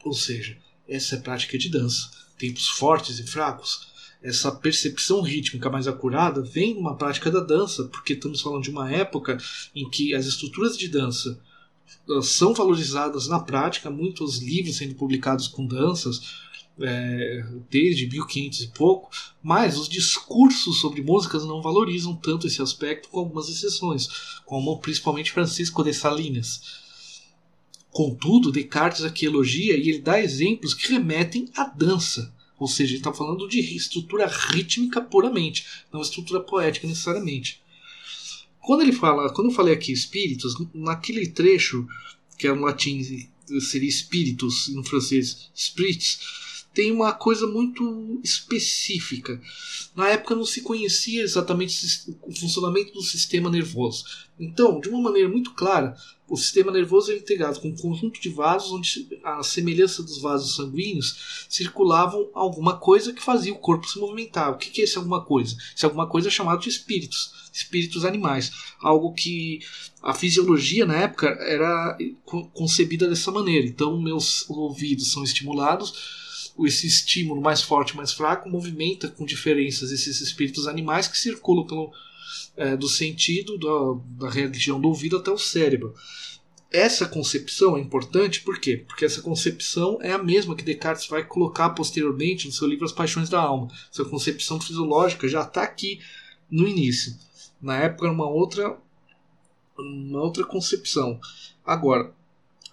Ou 0.06 0.14
seja, 0.14 0.58
essa 0.88 1.16
é 1.16 1.18
a 1.18 1.22
prática 1.22 1.58
de 1.58 1.68
dança. 1.68 2.10
Tempos 2.38 2.70
fortes 2.70 3.20
e 3.20 3.28
fracos 3.28 3.92
essa 4.24 4.52
percepção 4.52 5.22
rítmica 5.22 5.70
mais 5.70 5.88
acurada 5.88 6.42
vem 6.42 6.78
uma 6.78 6.96
prática 6.96 7.30
da 7.30 7.42
dança, 7.42 7.84
porque 7.86 8.14
estamos 8.14 8.42
falando 8.42 8.64
de 8.64 8.70
uma 8.70 8.90
época 8.90 9.38
em 9.76 9.90
que 9.90 10.16
as 10.16 10.26
estruturas 10.26 10.78
de 10.78 10.88
dança 10.88 11.40
são 12.22 12.54
valorizadas 12.54 13.28
na 13.28 13.40
prática, 13.40 13.90
muitos 13.90 14.38
livros 14.40 14.78
sendo 14.78 14.96
publicados 14.96 15.48
com 15.48 15.66
danças, 15.66 16.42
é, 16.80 17.46
desde 17.70 18.08
1500 18.08 18.62
e 18.62 18.68
pouco, 18.70 19.10
mas 19.42 19.78
os 19.78 19.88
discursos 19.88 20.80
sobre 20.80 21.02
músicas 21.02 21.46
não 21.46 21.62
valorizam 21.62 22.16
tanto 22.16 22.48
esse 22.48 22.62
aspecto, 22.62 23.10
com 23.10 23.20
algumas 23.20 23.50
exceções, 23.50 24.08
como 24.46 24.80
principalmente 24.80 25.32
Francisco 25.32 25.84
de 25.84 25.94
Salinas. 25.94 26.82
Contudo, 27.92 28.52
Descartes 28.52 29.04
aqui 29.04 29.26
elogia 29.26 29.78
e 29.78 29.90
ele 29.90 30.00
dá 30.00 30.20
exemplos 30.20 30.74
que 30.74 30.92
remetem 30.92 31.50
à 31.56 31.66
dança. 31.66 32.34
Ou 32.64 32.68
seja, 32.70 32.92
ele 32.92 33.00
está 33.00 33.12
falando 33.12 33.46
de 33.46 33.60
estrutura 33.76 34.26
rítmica 34.26 35.02
puramente, 35.02 35.66
não 35.92 36.00
estrutura 36.00 36.40
poética 36.40 36.88
necessariamente. 36.88 37.62
Quando 38.62 38.84
ele 38.84 38.94
fala, 38.94 39.34
quando 39.34 39.50
eu 39.50 39.54
falei 39.54 39.74
aqui 39.74 39.92
espíritos, 39.92 40.56
naquele 40.74 41.28
trecho 41.28 41.86
que 42.38 42.48
é 42.48 42.54
no 42.54 42.62
latim 42.62 43.02
seria 43.60 43.90
espíritos, 43.90 44.70
no 44.70 44.82
francês 44.82 45.52
spirits, 45.54 46.22
tem 46.74 46.92
uma 46.92 47.14
coisa 47.14 47.46
muito 47.46 48.20
específica. 48.24 49.40
Na 49.96 50.10
época 50.10 50.36
não 50.36 50.46
se 50.46 50.62
conhecia 50.62 51.22
exatamente 51.22 52.12
o 52.24 52.36
funcionamento 52.36 52.94
do 52.94 53.02
sistema 53.04 53.50
nervoso. 53.50 54.06
Então, 54.40 54.80
de 54.80 54.90
uma 54.90 55.00
maneira 55.00 55.30
muito 55.30 55.54
clara, 55.54 55.96
o 56.28 56.36
sistema 56.36 56.72
nervoso 56.72 57.12
é 57.12 57.16
integrado 57.16 57.60
com 57.60 57.68
um 57.68 57.76
conjunto 57.76 58.20
de 58.20 58.30
vasos 58.30 58.72
onde, 58.72 59.20
a 59.24 59.44
semelhança 59.44 60.02
dos 60.02 60.20
vasos 60.20 60.56
sanguíneos, 60.56 61.46
circulavam 61.48 62.28
alguma 62.34 62.78
coisa 62.78 63.14
que 63.14 63.22
fazia 63.22 63.54
o 63.54 63.60
corpo 63.60 63.88
se 63.88 64.00
movimentar. 64.00 64.52
O 64.52 64.58
que 64.58 64.82
é 64.82 64.84
esse 64.86 64.98
alguma 64.98 65.24
coisa? 65.24 65.56
Esse 65.76 65.86
alguma 65.86 66.08
coisa 66.08 66.30
é 66.30 66.32
chamado 66.32 66.62
de 66.62 66.70
espíritos, 66.70 67.50
espíritos 67.54 68.04
animais. 68.04 68.52
Algo 68.80 69.14
que 69.14 69.60
a 70.02 70.14
fisiologia 70.16 70.88
na 70.88 70.96
época 70.96 71.28
era 71.28 71.96
concebida 72.54 73.08
dessa 73.08 73.32
maneira. 73.32 73.68
Então, 73.68 74.02
meus 74.02 74.50
ouvidos 74.50 75.12
são 75.12 75.24
estimulados 75.24 76.23
esse 76.60 76.86
estímulo 76.86 77.42
mais 77.42 77.62
forte, 77.62 77.96
mais 77.96 78.12
fraco, 78.12 78.50
movimenta 78.50 79.08
com 79.08 79.26
diferenças 79.26 79.92
esses 79.92 80.22
espíritos 80.22 80.68
animais 80.68 81.08
que 81.08 81.18
circulam 81.18 81.66
pelo, 81.66 81.92
é, 82.56 82.78
do 82.78 82.88
sentido 82.88 83.58
da, 83.58 84.28
da 84.28 84.32
região 84.32 84.80
do 84.80 84.88
ouvido 84.88 85.18
até 85.18 85.32
o 85.32 85.38
cérebro. 85.38 85.94
Essa 86.72 87.08
concepção 87.08 87.78
é 87.78 87.82
importante 87.82 88.42
por 88.42 88.60
quê? 88.60 88.84
Porque 88.88 89.06
essa 89.06 89.22
concepção 89.22 90.00
é 90.02 90.12
a 90.12 90.18
mesma 90.18 90.56
que 90.56 90.64
Descartes 90.64 91.08
vai 91.08 91.24
colocar 91.24 91.70
posteriormente 91.70 92.48
no 92.48 92.54
seu 92.54 92.68
livro 92.68 92.86
As 92.86 92.92
Paixões 92.92 93.30
da 93.30 93.40
Alma. 93.40 93.68
Essa 93.92 94.04
concepção 94.04 94.60
fisiológica 94.60 95.28
já 95.28 95.44
está 95.44 95.62
aqui 95.62 96.00
no 96.50 96.68
início. 96.68 97.16
Na 97.62 97.78
época 97.78 98.08
era 98.08 98.14
uma 98.14 98.28
outra, 98.28 98.76
uma 99.78 100.22
outra 100.22 100.44
concepção. 100.44 101.20
Agora, 101.64 102.12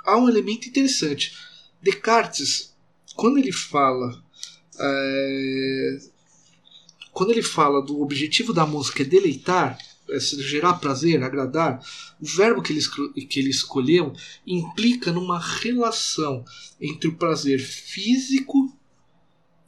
há 0.04 0.16
um 0.16 0.28
elemento 0.28 0.66
interessante. 0.66 1.36
Descartes, 1.82 2.74
quando 3.14 3.38
ele 3.38 3.52
fala 3.52 4.22
é, 4.78 5.98
quando 7.12 7.30
ele 7.30 7.42
fala 7.42 7.82
do 7.82 8.00
objetivo 8.00 8.52
da 8.52 8.64
música 8.64 9.02
é 9.02 9.04
deleitar, 9.04 9.78
é 10.08 10.18
gerar 10.18 10.74
prazer, 10.74 11.22
agradar, 11.22 11.84
o 12.20 12.26
verbo 12.26 12.62
que 12.62 12.72
ele, 12.72 13.26
que 13.26 13.38
ele 13.38 13.50
escolheu 13.50 14.12
implica 14.46 15.12
numa 15.12 15.38
relação 15.38 16.44
entre 16.80 17.08
o 17.08 17.16
prazer 17.16 17.60
físico 17.60 18.74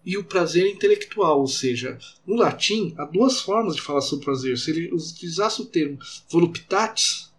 e 0.04 0.16
o 0.16 0.24
prazer 0.24 0.68
intelectual, 0.68 1.40
ou 1.40 1.46
seja, 1.46 1.96
no 2.26 2.34
latim 2.34 2.92
há 2.98 3.04
duas 3.04 3.40
formas 3.40 3.76
de 3.76 3.82
falar 3.82 4.00
sobre 4.00 4.24
prazer. 4.24 4.58
Se 4.58 4.70
ele 4.70 4.92
utilizasse 4.92 5.62
o 5.62 5.66
termo 5.66 5.98
voluptatis, 6.28 7.31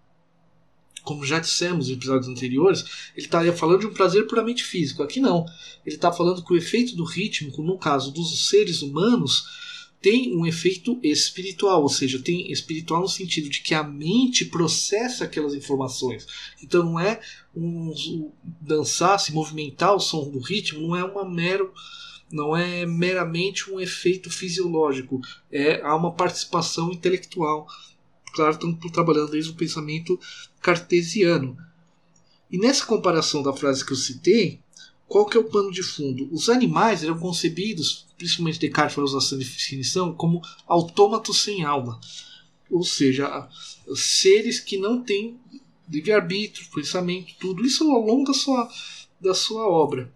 como 1.03 1.25
já 1.25 1.39
dissemos 1.39 1.89
em 1.89 1.93
episódios 1.93 2.27
anteriores, 2.27 2.85
ele 3.15 3.25
estaria 3.25 3.53
falando 3.53 3.81
de 3.81 3.87
um 3.87 3.93
prazer 3.93 4.25
puramente 4.25 4.63
físico. 4.63 5.03
Aqui 5.03 5.19
não. 5.19 5.45
Ele 5.85 5.95
está 5.95 6.11
falando 6.11 6.43
que 6.43 6.53
o 6.53 6.57
efeito 6.57 6.95
do 6.95 7.03
ritmo, 7.03 7.51
no 7.63 7.77
caso 7.77 8.11
dos 8.11 8.47
seres 8.47 8.81
humanos, 8.81 9.45
tem 10.01 10.35
um 10.35 10.45
efeito 10.45 10.99
espiritual, 11.01 11.81
ou 11.81 11.89
seja, 11.89 12.19
tem 12.19 12.51
espiritual 12.51 13.01
no 13.01 13.07
sentido 13.07 13.49
de 13.49 13.61
que 13.61 13.73
a 13.73 13.83
mente 13.83 14.45
processa 14.45 15.23
aquelas 15.23 15.53
informações. 15.53 16.27
Então 16.61 16.83
não 16.83 16.99
é 16.99 17.21
um 17.55 18.31
dançar, 18.59 19.19
se 19.19 19.31
movimentar 19.31 19.95
o 19.95 19.99
som 19.99 20.29
do 20.29 20.39
ritmo, 20.39 20.87
não 20.87 20.95
é 20.95 21.03
uma 21.03 21.23
mero 21.23 21.71
não 22.33 22.57
é 22.57 22.83
meramente 22.83 23.71
um 23.71 23.79
efeito 23.79 24.29
fisiológico, 24.31 25.21
é 25.51 25.79
há 25.83 25.95
uma 25.95 26.11
participação 26.11 26.91
intelectual. 26.91 27.67
Claro, 28.33 28.53
estamos 28.53 28.91
trabalhando 28.91 29.31
desde 29.31 29.51
o 29.51 29.55
pensamento 29.55 30.19
cartesiano. 30.59 31.55
E 32.51 32.57
nessa 32.57 32.85
comparação 32.85 33.43
da 33.43 33.53
frase 33.53 33.85
que 33.85 33.93
eu 33.93 33.97
citei, 33.97 34.59
qual 35.07 35.25
que 35.25 35.37
é 35.37 35.39
o 35.39 35.49
pano 35.49 35.71
de 35.71 35.83
fundo? 35.83 36.27
Os 36.31 36.49
animais 36.49 37.03
eram 37.03 37.19
concebidos, 37.19 38.07
principalmente 38.17 38.59
Descartes 38.59 38.95
vai 38.95 39.05
usar 39.05 39.19
essa 39.19 39.37
definição, 39.37 40.13
como 40.13 40.41
autômatos 40.67 41.41
sem 41.41 41.63
alma. 41.63 41.99
Ou 42.71 42.83
seja, 42.83 43.47
seres 43.95 44.59
que 44.59 44.77
não 44.77 45.03
têm 45.03 45.39
livre-arbítrio, 45.87 46.67
pensamento, 46.73 47.35
tudo 47.39 47.63
isso 47.65 47.83
ao 47.91 48.01
longo 48.01 48.25
da 48.25 48.33
sua, 48.33 48.69
da 49.21 49.35
sua 49.35 49.67
obra. 49.67 50.11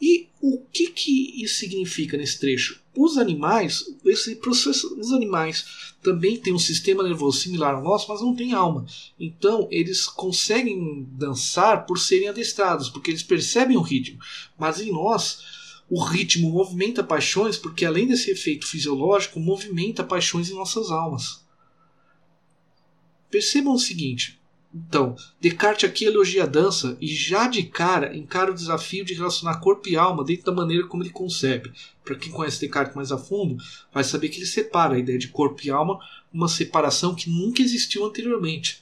E 0.00 0.28
o 0.40 0.58
que, 0.72 0.88
que 0.88 1.42
isso 1.42 1.58
significa 1.58 2.16
nesse 2.16 2.38
trecho? 2.38 2.79
Os 2.94 3.16
animais, 3.16 3.84
esse 4.04 4.34
processo, 4.36 4.98
os 4.98 5.12
animais 5.12 5.94
também 6.02 6.36
têm 6.36 6.52
um 6.52 6.58
sistema 6.58 7.04
nervoso 7.04 7.38
similar 7.38 7.76
ao 7.76 7.84
nosso, 7.84 8.08
mas 8.08 8.20
não 8.20 8.34
têm 8.34 8.52
alma. 8.52 8.84
Então 9.18 9.68
eles 9.70 10.06
conseguem 10.06 11.06
dançar 11.12 11.86
por 11.86 11.98
serem 11.98 12.28
adestrados, 12.28 12.88
porque 12.88 13.10
eles 13.10 13.22
percebem 13.22 13.76
o 13.76 13.82
ritmo. 13.82 14.18
Mas 14.58 14.80
em 14.80 14.90
nós, 14.90 15.38
o 15.88 16.02
ritmo 16.02 16.50
movimenta 16.50 17.04
paixões, 17.04 17.56
porque 17.56 17.84
além 17.84 18.08
desse 18.08 18.30
efeito 18.30 18.66
fisiológico, 18.66 19.38
movimenta 19.38 20.02
paixões 20.02 20.50
em 20.50 20.54
nossas 20.54 20.90
almas. 20.90 21.44
Percebam 23.30 23.74
o 23.74 23.78
seguinte: 23.78 24.39
então, 24.72 25.16
Descartes 25.40 25.88
aqui 25.88 26.04
elogia 26.04 26.44
a 26.44 26.46
dança 26.46 26.96
e 27.00 27.08
já 27.08 27.48
de 27.48 27.64
cara 27.64 28.16
encara 28.16 28.52
o 28.52 28.54
desafio 28.54 29.04
de 29.04 29.14
relacionar 29.14 29.58
corpo 29.58 29.88
e 29.88 29.96
alma 29.96 30.24
dentro 30.24 30.44
da 30.44 30.52
maneira 30.52 30.86
como 30.86 31.02
ele 31.02 31.10
concebe. 31.10 31.72
Para 32.04 32.14
quem 32.14 32.30
conhece 32.30 32.60
Descartes 32.60 32.94
mais 32.94 33.10
a 33.10 33.18
fundo, 33.18 33.56
vai 33.92 34.04
saber 34.04 34.28
que 34.28 34.38
ele 34.38 34.46
separa 34.46 34.94
a 34.94 34.98
ideia 34.98 35.18
de 35.18 35.28
corpo 35.28 35.60
e 35.64 35.70
alma, 35.70 35.98
uma 36.32 36.48
separação 36.48 37.16
que 37.16 37.28
nunca 37.28 37.60
existiu 37.60 38.04
anteriormente. 38.04 38.80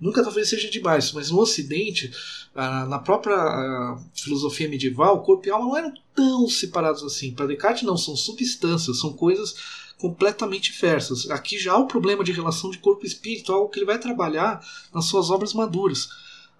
Nunca 0.00 0.24
talvez 0.24 0.48
seja 0.48 0.68
demais, 0.68 1.12
mas 1.12 1.30
no 1.30 1.38
Ocidente, 1.38 2.10
ah, 2.54 2.86
na 2.86 2.98
própria 2.98 3.36
ah, 3.36 4.02
filosofia 4.14 4.68
medieval, 4.68 5.22
corpo 5.22 5.46
e 5.46 5.50
alma 5.50 5.66
não 5.66 5.76
eram 5.76 5.94
tão 6.14 6.48
separados 6.48 7.04
assim. 7.04 7.32
Para 7.32 7.46
Descartes, 7.46 7.84
não, 7.84 7.96
são 7.96 8.16
substâncias, 8.16 8.98
são 8.98 9.12
coisas 9.12 9.54
completamente 10.00 10.72
diversas. 10.72 11.28
Aqui 11.30 11.58
já 11.58 11.72
há 11.72 11.78
o 11.78 11.86
problema 11.86 12.24
de 12.24 12.32
relação 12.32 12.70
de 12.70 12.78
corpo 12.78 13.04
e 13.04 13.08
espírito, 13.08 13.52
algo 13.52 13.68
que 13.68 13.78
ele 13.78 13.86
vai 13.86 13.98
trabalhar 13.98 14.60
nas 14.92 15.04
suas 15.04 15.30
obras 15.30 15.52
maduras. 15.52 16.08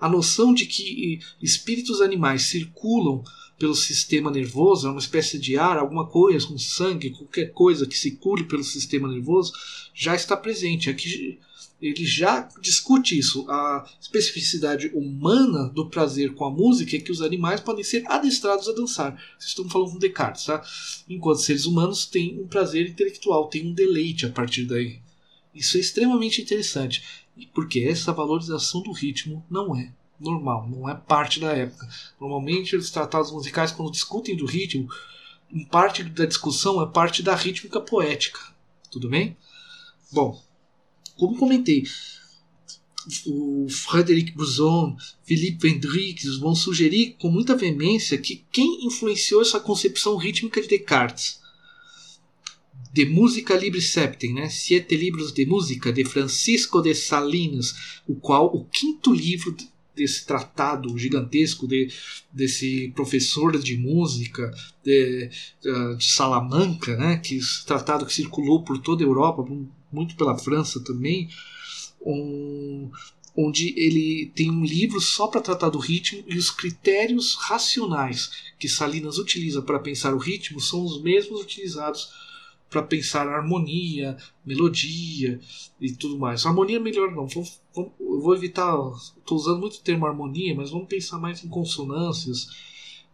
a 0.00 0.08
noção 0.08 0.54
de 0.54 0.64
que 0.64 1.20
espíritos 1.42 2.00
animais 2.00 2.44
circulam 2.44 3.22
pelo 3.58 3.74
sistema 3.74 4.30
nervoso, 4.30 4.86
é 4.86 4.90
uma 4.90 4.98
espécie 4.98 5.38
de 5.38 5.58
ar, 5.58 5.76
alguma 5.76 6.06
coisa 6.06 6.46
com 6.46 6.56
sangue, 6.56 7.10
qualquer 7.10 7.52
coisa 7.52 7.86
que 7.86 7.98
circule 7.98 8.44
pelo 8.44 8.64
sistema 8.64 9.06
nervoso, 9.06 9.52
já 9.92 10.14
está 10.14 10.34
presente. 10.34 10.88
Aqui 10.88 11.38
ele 11.80 12.04
já 12.04 12.48
discute 12.60 13.18
isso. 13.18 13.48
A 13.48 13.88
especificidade 14.00 14.88
humana 14.88 15.68
do 15.68 15.88
prazer 15.88 16.34
com 16.34 16.44
a 16.44 16.50
música 16.50 16.96
é 16.96 17.00
que 17.00 17.12
os 17.12 17.22
animais 17.22 17.60
podem 17.60 17.82
ser 17.82 18.04
adestrados 18.06 18.68
a 18.68 18.72
dançar. 18.72 19.12
Vocês 19.38 19.50
estão 19.50 19.68
falando 19.68 19.92
com 19.92 19.98
Descartes, 19.98 20.44
tá? 20.44 20.62
Enquanto 21.08 21.40
seres 21.40 21.64
humanos 21.64 22.06
têm 22.06 22.40
um 22.40 22.46
prazer 22.46 22.88
intelectual, 22.88 23.48
têm 23.48 23.68
um 23.68 23.74
deleite 23.74 24.26
a 24.26 24.30
partir 24.30 24.64
daí. 24.64 25.00
Isso 25.54 25.76
é 25.76 25.80
extremamente 25.80 26.42
interessante, 26.42 27.02
porque 27.54 27.80
essa 27.80 28.12
valorização 28.12 28.82
do 28.82 28.92
ritmo 28.92 29.44
não 29.50 29.74
é 29.74 29.92
normal, 30.20 30.68
não 30.68 30.88
é 30.88 30.94
parte 30.94 31.40
da 31.40 31.52
época. 31.52 31.88
Normalmente 32.20 32.76
os 32.76 32.90
tratados 32.90 33.32
musicais, 33.32 33.72
quando 33.72 33.90
discutem 33.90 34.36
do 34.36 34.46
ritmo, 34.46 34.88
parte 35.70 36.04
da 36.04 36.26
discussão 36.26 36.80
é 36.82 36.86
parte 36.86 37.22
da 37.22 37.34
rítmica 37.34 37.80
poética. 37.80 38.38
Tudo 38.90 39.08
bem? 39.08 39.36
Bom, 40.12 40.40
como 41.20 41.36
comentei, 41.36 41.84
o 43.26 43.66
Frederic 43.68 44.32
Bouzon, 44.32 44.96
Philippe 45.22 45.68
Hendrix 45.68 46.38
vão 46.38 46.54
sugerir 46.54 47.16
com 47.18 47.30
muita 47.30 47.54
veemência 47.54 48.16
que 48.16 48.42
quem 48.50 48.86
influenciou 48.86 49.42
essa 49.42 49.60
concepção 49.60 50.16
rítmica 50.16 50.62
de 50.62 50.68
Descartes 50.68 51.38
de 52.92 53.04
Música 53.04 53.54
Libre 53.54 53.82
Septem, 53.82 54.32
né? 54.34 54.48
Siete 54.48 54.96
Livros 54.96 55.32
de 55.32 55.44
Música, 55.44 55.92
de 55.92 56.04
Francisco 56.04 56.80
de 56.80 56.94
Salinas, 56.94 58.00
o 58.08 58.16
qual 58.16 58.46
o 58.46 58.64
quinto 58.64 59.12
livro 59.12 59.54
desse 59.94 60.24
tratado 60.24 60.96
gigantesco 60.98 61.66
de, 61.66 61.92
desse 62.32 62.92
professor 62.94 63.58
de 63.58 63.76
música 63.76 64.52
de, 64.82 65.30
de 65.60 66.04
Salamanca, 66.04 66.96
né? 66.96 67.18
Que 67.18 67.36
esse 67.36 67.64
tratado 67.64 68.06
que 68.06 68.12
circulou 68.12 68.62
por 68.62 68.78
toda 68.78 69.02
a 69.02 69.06
Europa, 69.06 69.44
muito 69.92 70.16
pela 70.16 70.38
França 70.38 70.80
também, 70.80 71.28
um, 72.00 72.90
onde 73.36 73.74
ele 73.76 74.32
tem 74.34 74.50
um 74.50 74.64
livro 74.64 75.00
só 75.00 75.26
para 75.26 75.40
tratar 75.40 75.70
do 75.70 75.78
ritmo 75.78 76.24
e 76.26 76.36
os 76.36 76.50
critérios 76.50 77.34
racionais 77.34 78.30
que 78.58 78.68
Salinas 78.68 79.18
utiliza 79.18 79.62
para 79.62 79.78
pensar 79.78 80.14
o 80.14 80.18
ritmo 80.18 80.60
são 80.60 80.84
os 80.84 81.02
mesmos 81.02 81.40
utilizados 81.40 82.08
para 82.70 82.82
pensar 82.82 83.28
harmonia, 83.28 84.16
melodia 84.46 85.40
e 85.80 85.92
tudo 85.92 86.18
mais. 86.18 86.46
Harmonia 86.46 86.76
é 86.76 86.80
melhor 86.80 87.10
não. 87.10 87.26
Vou, 87.26 87.44
vou, 87.74 87.94
vou 87.98 88.34
evitar. 88.34 88.72
Estou 89.18 89.36
usando 89.36 89.60
muito 89.60 89.74
o 89.74 89.82
termo 89.82 90.06
harmonia, 90.06 90.54
mas 90.54 90.70
vamos 90.70 90.88
pensar 90.88 91.18
mais 91.18 91.44
em 91.44 91.48
consonâncias, 91.48 92.46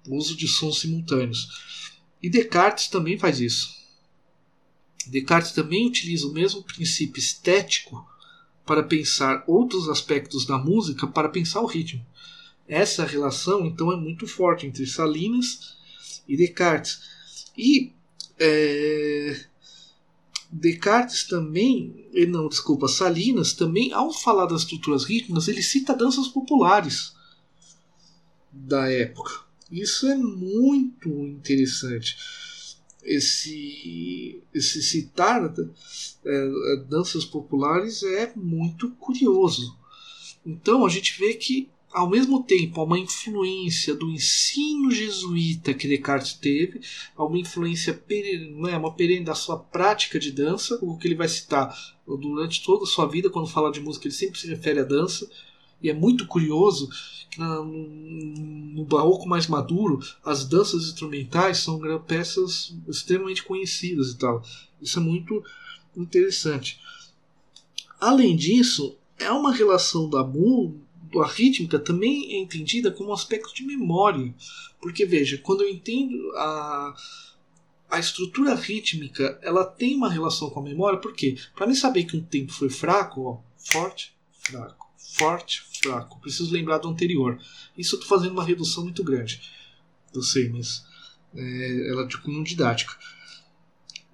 uso 0.07 0.37
de 0.37 0.47
sons 0.47 0.81
simultâneos. 0.81 1.49
E 2.23 2.29
Descartes 2.29 2.89
também 2.89 3.19
faz 3.19 3.41
isso. 3.41 3.75
Descartes 5.07 5.53
também 5.53 5.87
utiliza 5.87 6.27
o 6.27 6.33
mesmo 6.33 6.63
princípio 6.63 7.19
estético 7.19 8.07
para 8.67 8.83
pensar 8.83 9.43
outros 9.47 9.89
aspectos 9.89 10.45
da 10.45 10.59
música, 10.59 11.07
para 11.07 11.29
pensar 11.29 11.61
o 11.61 11.67
ritmo. 11.67 12.05
Essa 12.69 13.07
relação, 13.07 13.65
então, 13.65 13.93
é 13.93 13.97
muito 13.97 14.27
forte 14.27 14.67
entre 14.67 14.85
Salinas 14.87 15.77
e 16.27 16.37
Descartes. 16.37 17.01
E 17.57 17.93
é, 18.39 19.47
Descartes 20.51 21.25
também, 21.25 22.09
não, 22.29 22.49
desculpa, 22.49 22.89
Salinas 22.89 23.53
também, 23.53 23.93
ao 23.93 24.13
falar 24.13 24.47
das 24.47 24.63
estruturas 24.63 25.05
rítmicas, 25.05 25.49
ele 25.49 25.63
cita 25.63 25.95
danças 25.95 26.29
populares 26.29 27.15
da 28.53 28.91
época. 28.91 29.45
Isso 29.71 30.07
é 30.07 30.15
muito 30.15 31.09
interessante. 31.09 32.17
Esse, 33.03 34.43
esse 34.55 34.83
citar 34.83 35.53
é 36.25 36.77
danças 36.89 37.25
populares 37.25 38.03
é 38.03 38.33
muito 38.35 38.91
curioso. 38.93 39.77
Então 40.45 40.87
a 40.87 40.89
gente 40.89 41.19
vê 41.19 41.35
que 41.35 41.69
ao 41.93 42.11
mesmo 42.11 42.43
tempo, 42.43 42.81
há 42.81 42.85
uma 42.85 42.99
influência 42.99 43.95
do 43.95 44.11
ensino 44.11 44.91
jesuíta 44.91 45.73
que 45.73 45.89
Descartes 45.89 46.35
teve, 46.35 46.81
há 47.17 47.25
uma 47.25 47.39
influência 47.39 47.95
perene, 47.95 48.71
é, 48.71 48.77
uma 48.77 48.93
perene 48.93 49.25
da 49.25 49.35
sua 49.35 49.59
prática 49.59 50.19
de 50.19 50.31
dança, 50.31 50.79
o 50.83 50.97
que 50.99 51.09
ele 51.09 51.15
vai 51.15 51.29
citar 51.29 51.75
durante 52.07 52.63
toda 52.63 52.85
a 52.85 52.87
sua 52.87 53.07
vida, 53.07 53.31
quando 53.31 53.49
fala 53.49 53.73
de 53.73 53.81
música, 53.81 54.07
ele 54.07 54.15
sempre 54.15 54.39
se 54.39 54.47
refere 54.47 54.81
à 54.81 54.85
dança. 54.85 55.29
E 55.83 55.91
é 55.91 55.95
muito 55.95 56.27
curioso 56.27 56.89
que 57.31 57.39
no, 57.39 57.65
no 57.65 58.85
barroco 58.85 59.29
mais 59.29 59.47
maduro, 59.47 60.01
as 60.25 60.45
danças 60.45 60.85
instrumentais 60.85 61.59
são 61.59 61.79
peças 62.01 62.75
extremamente 62.89 63.43
conhecidas 63.43 64.11
e 64.11 64.19
tal. 64.19 64.43
Isso 64.81 64.99
é 64.99 65.03
muito 65.03 65.43
interessante. 65.97 66.81
Além 68.01 68.37
disso, 68.37 68.97
é 69.19 69.31
uma 69.31 69.53
relação 69.53 70.09
da 70.09 70.23
música 70.23 70.86
a 71.23 71.27
rítmica 71.27 71.79
também 71.79 72.35
é 72.35 72.39
entendida 72.39 72.91
como 72.91 73.11
um 73.11 73.15
aspecto 73.15 73.55
de 73.55 73.65
memória. 73.65 74.35
Porque 74.81 75.05
veja, 75.05 75.39
quando 75.39 75.63
eu 75.63 75.69
entendo 75.69 76.17
a, 76.37 76.95
a 77.91 77.99
estrutura 77.99 78.55
rítmica, 78.55 79.39
ela 79.43 79.65
tem 79.65 79.95
uma 79.95 80.11
relação 80.11 80.51
com 80.51 80.61
a 80.61 80.63
memória, 80.63 80.99
por 80.99 81.15
quê? 81.15 81.37
Para 81.55 81.67
mim 81.67 81.75
saber 81.75 82.05
que 82.05 82.17
um 82.17 82.23
tempo 82.23 82.53
foi 82.53 82.69
fraco, 82.69 83.23
ó, 83.23 83.39
forte, 83.57 84.15
fraco, 84.33 84.87
forte, 85.19 85.63
fraco. 85.83 86.21
Preciso 86.21 86.53
lembrar 86.53 86.79
do 86.79 86.89
anterior. 86.89 87.39
Isso 87.77 87.95
eu 87.95 88.01
estou 88.01 88.17
fazendo 88.17 88.33
uma 88.33 88.45
redução 88.45 88.85
muito 88.85 89.03
grande. 89.03 89.41
Eu 90.15 90.23
sei, 90.23 90.49
mas 90.49 90.85
é, 91.35 91.91
ela 91.91 92.03
é 92.03 92.07
de 92.07 92.19
cunho 92.19 92.45
didática. 92.45 92.97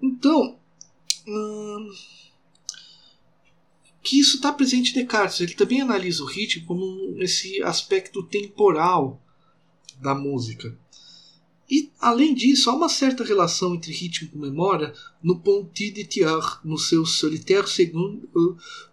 Então, 0.01 0.59
hum, 1.27 1.91
que 4.03 4.19
isso 4.19 4.35
está 4.35 4.51
presente 4.51 4.91
em 4.91 4.93
Descartes. 4.95 5.39
Ele 5.39 5.53
também 5.53 5.81
analisa 5.81 6.21
o 6.21 6.27
ritmo 6.27 6.65
como 6.65 7.15
esse 7.19 7.63
aspecto 7.63 8.21
temporal 8.23 9.23
da 10.01 10.13
música. 10.13 10.77
E, 11.71 11.89
além 11.99 12.35
disso, 12.35 12.69
há 12.69 12.75
uma 12.75 12.89
certa 12.89 13.23
relação 13.23 13.73
entre 13.73 13.93
ritmo 13.93 14.29
e 14.33 14.37
memória 14.37 14.93
no 15.23 15.39
Ponty 15.39 15.89
de 15.89 16.03
Thiers, 16.03 16.59
no 16.63 16.77
seu 16.77 17.05
Solitaire 17.05 17.67
Seconde 17.67 18.27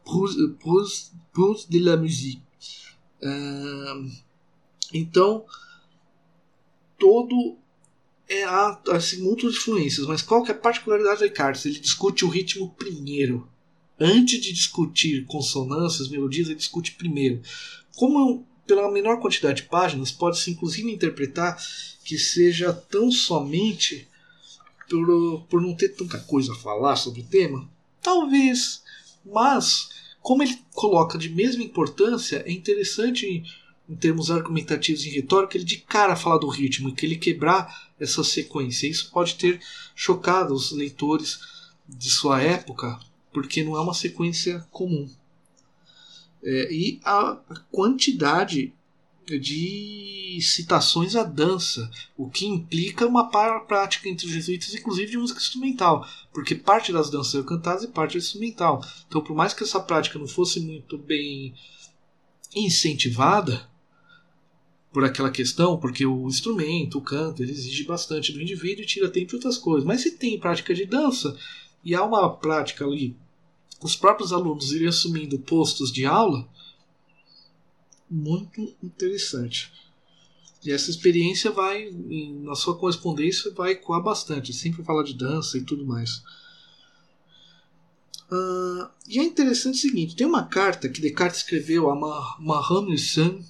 Prose 0.05 1.67
de 1.69 1.79
la 1.81 1.97
Musique. 1.97 2.41
Uh, 3.21 4.11
então, 4.95 5.45
todo 6.97 7.59
é 8.29 8.45
há 8.45 8.81
assim, 8.91 9.23
muitas 9.23 9.55
influências, 9.55 10.07
mas 10.07 10.23
qual 10.23 10.45
que 10.45 10.53
é 10.53 10.55
a 10.55 10.59
particularidade 10.59 11.19
de 11.19 11.29
Descartes? 11.29 11.67
Ele 11.67 11.81
discute 11.81 12.25
o 12.25 12.29
ritmo 12.29 12.73
primeiro 12.75 13.50
antes 14.01 14.41
de 14.41 14.53
discutir 14.53 15.27
consonâncias, 15.27 16.09
melodias, 16.09 16.49
ele 16.49 16.57
discute 16.57 16.93
primeiro. 16.93 17.43
Como 17.97 18.47
pela 18.67 18.91
menor 18.91 19.21
quantidade 19.21 19.63
de 19.63 19.69
páginas, 19.69 20.11
pode-se 20.11 20.51
inclusive 20.51 20.91
interpretar 20.91 21.61
que 22.05 22.19
seja 22.19 22.73
tão 22.73 23.11
somente 23.13 24.09
por, 24.89 25.43
por 25.49 25.61
não 25.61 25.75
ter 25.75 25.91
tanta 25.91 26.19
coisa 26.19 26.53
a 26.53 26.57
falar 26.57 26.97
sobre 26.97 27.21
o 27.21 27.27
tema? 27.27 27.69
Talvez, 28.01 28.83
mas 29.25 29.89
como 30.23 30.43
ele 30.43 30.59
coloca 30.73 31.19
de 31.19 31.29
mesma 31.29 31.63
importância, 31.63 32.43
é 32.47 32.53
interessante 32.53 33.27
em, 33.89 33.97
termos 33.97 34.31
argumentativos 34.31 35.05
e 35.05 35.11
retórica 35.11 35.57
ele 35.57 35.65
de 35.65 35.79
cara 35.79 36.15
falar 36.15 36.39
do 36.39 36.49
ritmo 36.49 36.95
que 36.95 37.05
ele 37.05 37.17
quebrar 37.17 37.91
essa 37.99 38.23
sequência. 38.23 38.87
Isso 38.87 39.11
pode 39.11 39.35
ter 39.35 39.61
chocado 39.97 40.55
os 40.55 40.71
leitores 40.71 41.41
de 41.89 42.09
sua 42.09 42.41
época, 42.41 43.01
porque 43.33 43.63
não 43.63 43.77
é 43.77 43.81
uma 43.81 43.95
sequência 43.95 44.67
comum. 44.71 45.09
É, 46.43 46.73
e 46.73 47.01
a 47.05 47.39
quantidade 47.71 48.73
de 49.27 50.39
citações 50.41 51.15
à 51.15 51.23
dança, 51.23 51.91
o 52.17 52.29
que 52.29 52.47
implica 52.47 53.07
uma 53.07 53.29
prática 53.61 54.09
entre 54.09 54.27
os 54.27 54.33
jesuítas, 54.33 54.75
inclusive 54.75 55.11
de 55.11 55.19
música 55.19 55.41
instrumental, 55.41 56.07
porque 56.33 56.55
parte 56.55 56.93
das 56.93 57.11
danças 57.11 57.35
eram 57.35 57.45
cantadas 57.47 57.85
e 57.85 57.89
parte 57.89 58.13
era 58.13 58.25
instrumental. 58.25 58.85
Então, 59.07 59.23
por 59.23 59.37
mais 59.37 59.53
que 59.53 59.63
essa 59.63 59.79
prática 59.79 60.19
não 60.19 60.27
fosse 60.27 60.59
muito 60.61 60.99
bem 60.99 61.55
incentivada 62.55 63.69
por 64.93 65.05
aquela 65.05 65.31
questão, 65.31 65.79
porque 65.79 66.05
o 66.05 66.27
instrumento, 66.27 66.99
o 66.99 67.03
canto, 67.03 67.43
ele 67.43 67.53
exige 67.53 67.85
bastante 67.85 68.33
do 68.33 68.43
indivíduo 68.43 68.83
e 68.83 68.87
tira 68.87 69.09
tempo 69.09 69.29
de 69.29 69.35
outras 69.37 69.57
coisas. 69.57 69.85
Mas 69.85 70.01
se 70.01 70.13
tem 70.13 70.41
prática 70.41 70.75
de 70.75 70.85
dança, 70.85 71.37
e 71.85 71.95
há 71.95 72.05
uma 72.05 72.29
prática 72.37 72.85
ali, 72.85 73.17
os 73.83 73.97
próprios 73.97 74.33
alunos 74.33 74.73
irem 74.73 74.89
assumindo 74.89 75.39
postos 75.39 75.91
de 75.91 76.05
aula, 76.05 76.49
muito 78.11 78.75
interessante. 78.83 79.73
E 80.63 80.71
essa 80.71 80.91
experiência 80.91 81.51
vai, 81.51 81.91
na 81.91 82.55
sua 82.55 82.77
correspondência, 82.77 83.51
vai 83.53 83.73
ecoar 83.73 84.03
bastante. 84.03 84.53
Sempre 84.53 84.85
fala 84.85 85.03
de 85.03 85.15
dança 85.15 85.57
e 85.57 85.63
tudo 85.63 85.87
mais. 85.87 86.23
Uh, 88.31 88.89
e 89.09 89.19
é 89.19 89.25
interessante 89.25 89.79
o 89.79 89.81
seguinte: 89.81 90.15
tem 90.15 90.27
uma 90.27 90.45
carta 90.45 90.89
que 90.89 91.01
Descartes 91.01 91.41
escreveu 91.41 91.91
a 91.91 92.39
Mersenne, 92.39 93.45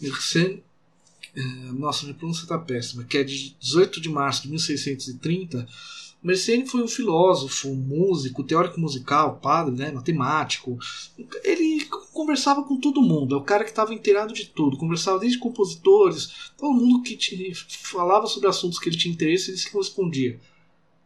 Mersenne 0.00 0.64
uh, 1.36 1.72
nossa, 1.72 2.04
minha 2.04 2.16
pronúncia 2.16 2.42
está 2.42 2.58
péssima, 2.58 3.04
que 3.04 3.18
é 3.18 3.24
de 3.24 3.56
18 3.60 4.00
de 4.00 4.08
março 4.08 4.42
de 4.42 4.48
1630. 4.48 5.66
Mersenne 6.22 6.66
foi 6.66 6.82
um 6.82 6.88
filósofo, 6.88 7.68
um 7.68 7.74
músico, 7.74 8.44
teórico 8.44 8.80
musical, 8.80 9.40
padre, 9.40 9.74
né, 9.74 9.90
matemático. 9.90 10.78
Ele 11.42 11.84
conversava 12.12 12.62
com 12.62 12.78
todo 12.78 13.02
mundo, 13.02 13.34
é 13.34 13.38
o 13.38 13.42
cara 13.42 13.64
que 13.64 13.70
estava 13.70 13.92
inteirado 13.92 14.32
de 14.32 14.46
tudo, 14.46 14.76
conversava 14.76 15.18
desde 15.18 15.38
compositores, 15.38 16.52
todo 16.56 16.72
mundo 16.72 17.02
que 17.02 17.16
te 17.16 17.52
falava 17.82 18.26
sobre 18.26 18.48
assuntos 18.48 18.78
que 18.78 18.88
ele 18.88 18.96
tinha 18.96 19.12
interesse, 19.12 19.50
ele 19.50 19.58
se 19.58 19.70
correspondia. 19.70 20.38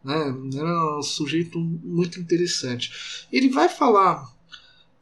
Né? 0.03 0.35
Era 0.55 0.99
um 0.99 1.01
sujeito 1.01 1.59
muito 1.59 2.19
interessante. 2.19 3.25
Ele 3.31 3.49
vai 3.49 3.67
falar, 3.67 4.31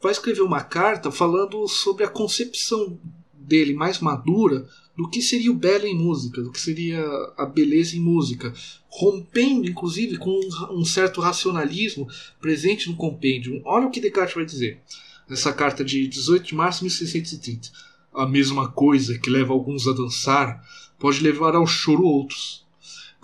vai 0.01 0.13
escrever 0.13 0.41
uma 0.41 0.63
carta 0.63 1.12
falando 1.12 1.67
sobre 1.67 2.06
a 2.06 2.10
concepção 2.10 2.97
dele 3.34 3.73
mais 3.73 3.99
madura 3.99 4.67
do 4.97 5.10
que 5.10 5.21
seria 5.21 5.51
o 5.51 5.55
belo 5.55 5.86
em 5.86 5.95
música, 5.95 6.41
do 6.41 6.51
que 6.51 6.60
seria 6.60 7.03
a 7.38 7.45
beleza 7.45 7.95
em 7.95 7.99
música, 7.99 8.53
rompendo 8.88 9.67
inclusive 9.67 10.17
com 10.17 10.39
um 10.71 10.86
certo 10.86 11.19
racionalismo 11.19 12.08
presente 12.39 12.89
no 12.89 12.95
compêndio. 12.95 13.62
Olha 13.65 13.88
o 13.88 13.91
que 13.91 13.99
Descartes 13.99 14.36
vai 14.36 14.45
dizer 14.45 14.81
nessa 15.27 15.51
carta 15.51 15.84
de 15.84 16.08
18 16.08 16.45
de 16.45 16.55
março 16.55 16.79
de 16.79 16.86
1630. 16.86 17.69
A 18.13 18.25
mesma 18.25 18.69
coisa 18.69 19.17
que 19.19 19.29
leva 19.29 19.53
alguns 19.53 19.88
a 19.88 19.93
dançar 19.93 20.63
pode 20.97 21.21
levar 21.21 21.55
ao 21.55 21.67
choro 21.67 22.05
outros 22.05 22.65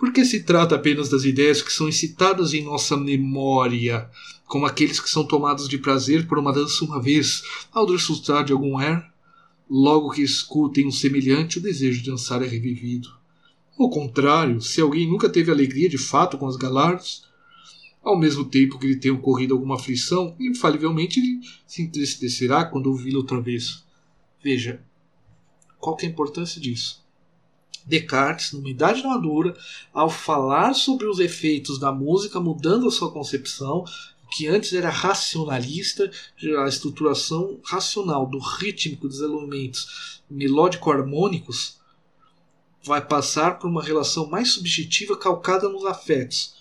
porque 0.02 0.24
se 0.24 0.42
trata 0.42 0.74
apenas 0.74 1.08
das 1.08 1.22
ideias 1.22 1.62
que 1.62 1.72
são 1.72 1.88
incitadas 1.88 2.52
em 2.52 2.64
nossa 2.64 2.96
memória, 2.96 4.10
como 4.46 4.66
aqueles 4.66 4.98
que 4.98 5.08
são 5.08 5.24
tomados 5.24 5.68
de 5.68 5.78
prazer 5.78 6.26
por 6.26 6.40
uma 6.40 6.52
dança 6.52 6.84
uma 6.84 7.00
vez, 7.00 7.40
ao 7.70 7.86
desfrutar 7.86 8.42
de 8.42 8.52
algum 8.52 8.76
air, 8.76 9.00
logo 9.74 10.10
que 10.10 10.20
escutem 10.20 10.86
um 10.86 10.90
semelhante, 10.90 11.56
o 11.56 11.62
desejo 11.62 12.02
de 12.02 12.10
dançar 12.10 12.42
é 12.42 12.46
revivido. 12.46 13.08
Ao 13.78 13.88
contrário, 13.88 14.60
se 14.60 14.82
alguém 14.82 15.08
nunca 15.08 15.30
teve 15.30 15.50
alegria 15.50 15.88
de 15.88 15.96
fato 15.96 16.36
com 16.36 16.46
as 16.46 16.56
galardos, 16.56 17.24
ao 18.02 18.18
mesmo 18.18 18.44
tempo 18.44 18.78
que 18.78 18.86
lhe 18.86 18.96
tenha 18.96 19.14
ocorrido 19.14 19.54
alguma 19.54 19.76
aflição, 19.76 20.36
infalivelmente 20.38 21.18
ele 21.18 21.40
se 21.66 21.80
entristecerá 21.80 22.66
quando 22.66 22.88
ouvi-lo 22.88 23.20
outra 23.20 23.40
vez. 23.40 23.82
Veja, 24.44 24.84
qual 25.78 25.96
é 26.02 26.04
a 26.04 26.10
importância 26.10 26.60
disso? 26.60 27.02
Descartes, 27.86 28.52
numa 28.52 28.68
idade 28.68 29.02
madura, 29.02 29.56
ao 29.90 30.10
falar 30.10 30.74
sobre 30.74 31.06
os 31.06 31.18
efeitos 31.18 31.78
da 31.78 31.90
música, 31.90 32.38
mudando 32.38 32.86
a 32.86 32.90
sua 32.90 33.10
concepção, 33.10 33.84
que 34.32 34.46
antes 34.46 34.72
era 34.72 34.90
racionalista, 34.90 36.10
a 36.64 36.68
estruturação 36.68 37.60
racional 37.64 38.26
do 38.26 38.38
rítmico 38.38 39.08
dos 39.08 39.20
elementos 39.20 40.22
melódico-harmônicos, 40.30 41.78
vai 42.82 43.04
passar 43.06 43.58
por 43.58 43.68
uma 43.68 43.82
relação 43.82 44.28
mais 44.28 44.52
subjetiva 44.52 45.16
calcada 45.16 45.68
nos 45.68 45.84
afetos. 45.84 46.56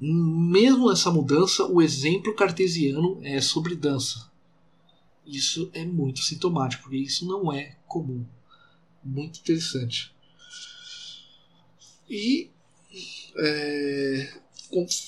Mesmo 0.00 0.88
nessa 0.88 1.10
mudança, 1.10 1.66
o 1.66 1.82
exemplo 1.82 2.34
cartesiano 2.34 3.20
é 3.22 3.40
sobre 3.40 3.74
dança. 3.74 4.30
Isso 5.26 5.70
é 5.74 5.84
muito 5.84 6.20
sintomático, 6.20 6.84
porque 6.84 6.96
isso 6.96 7.26
não 7.26 7.52
é 7.52 7.76
comum 7.86 8.26
muito 9.04 9.40
interessante. 9.40 10.14
E, 12.08 12.50
é, 13.36 14.40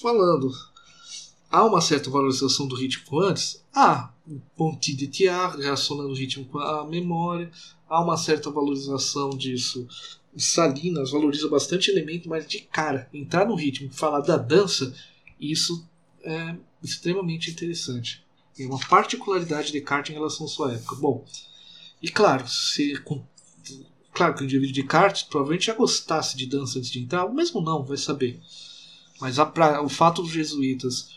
falando, 0.00 0.50
há 1.50 1.64
uma 1.64 1.80
certa 1.80 2.10
valorização 2.10 2.66
do 2.66 2.76
ritmo 2.76 3.20
antes? 3.20 3.64
Há 3.72 4.12
um 4.26 4.40
ponti 4.56 4.94
de 4.94 5.06
tiar, 5.06 5.56
relacionando 5.56 6.10
o 6.10 6.14
ritmo 6.14 6.44
com 6.46 6.58
a 6.58 6.86
memória, 6.86 7.50
há 7.88 8.02
uma 8.02 8.16
certa 8.16 8.50
valorização 8.50 9.30
disso. 9.30 9.86
Salinas 10.36 11.10
valoriza 11.10 11.48
bastante 11.48 11.90
elemento, 11.90 12.28
mas 12.28 12.46
de 12.46 12.60
cara, 12.60 13.08
entrar 13.12 13.46
no 13.46 13.54
ritmo, 13.54 13.92
falar 13.92 14.20
da 14.20 14.36
dança, 14.36 14.94
isso 15.40 15.86
é 16.22 16.56
extremamente 16.82 17.50
interessante. 17.50 18.24
É 18.58 18.66
uma 18.66 18.78
particularidade 18.78 19.68
de 19.68 19.74
Descartes 19.74 20.10
em 20.10 20.14
relação 20.14 20.46
à 20.46 20.48
sua 20.48 20.72
época. 20.72 20.96
Bom, 20.96 21.24
e 22.02 22.08
claro, 22.08 22.46
se 22.48 22.94
Claro 24.14 24.34
que 24.34 24.42
o 24.42 24.44
indivíduo 24.44 24.72
de 24.72 24.80
Descartes 24.80 25.24
provavelmente 25.24 25.66
já 25.66 25.74
gostasse 25.74 26.36
de 26.36 26.46
dança 26.46 26.78
antes 26.78 26.90
de 26.90 27.00
entrar, 27.00 27.28
mesmo 27.28 27.60
não, 27.60 27.84
vai 27.84 27.96
saber. 27.96 28.40
Mas 29.20 29.38
a, 29.38 29.52
o 29.82 29.88
fato 29.88 30.22
dos 30.22 30.32
jesuítas 30.32 31.08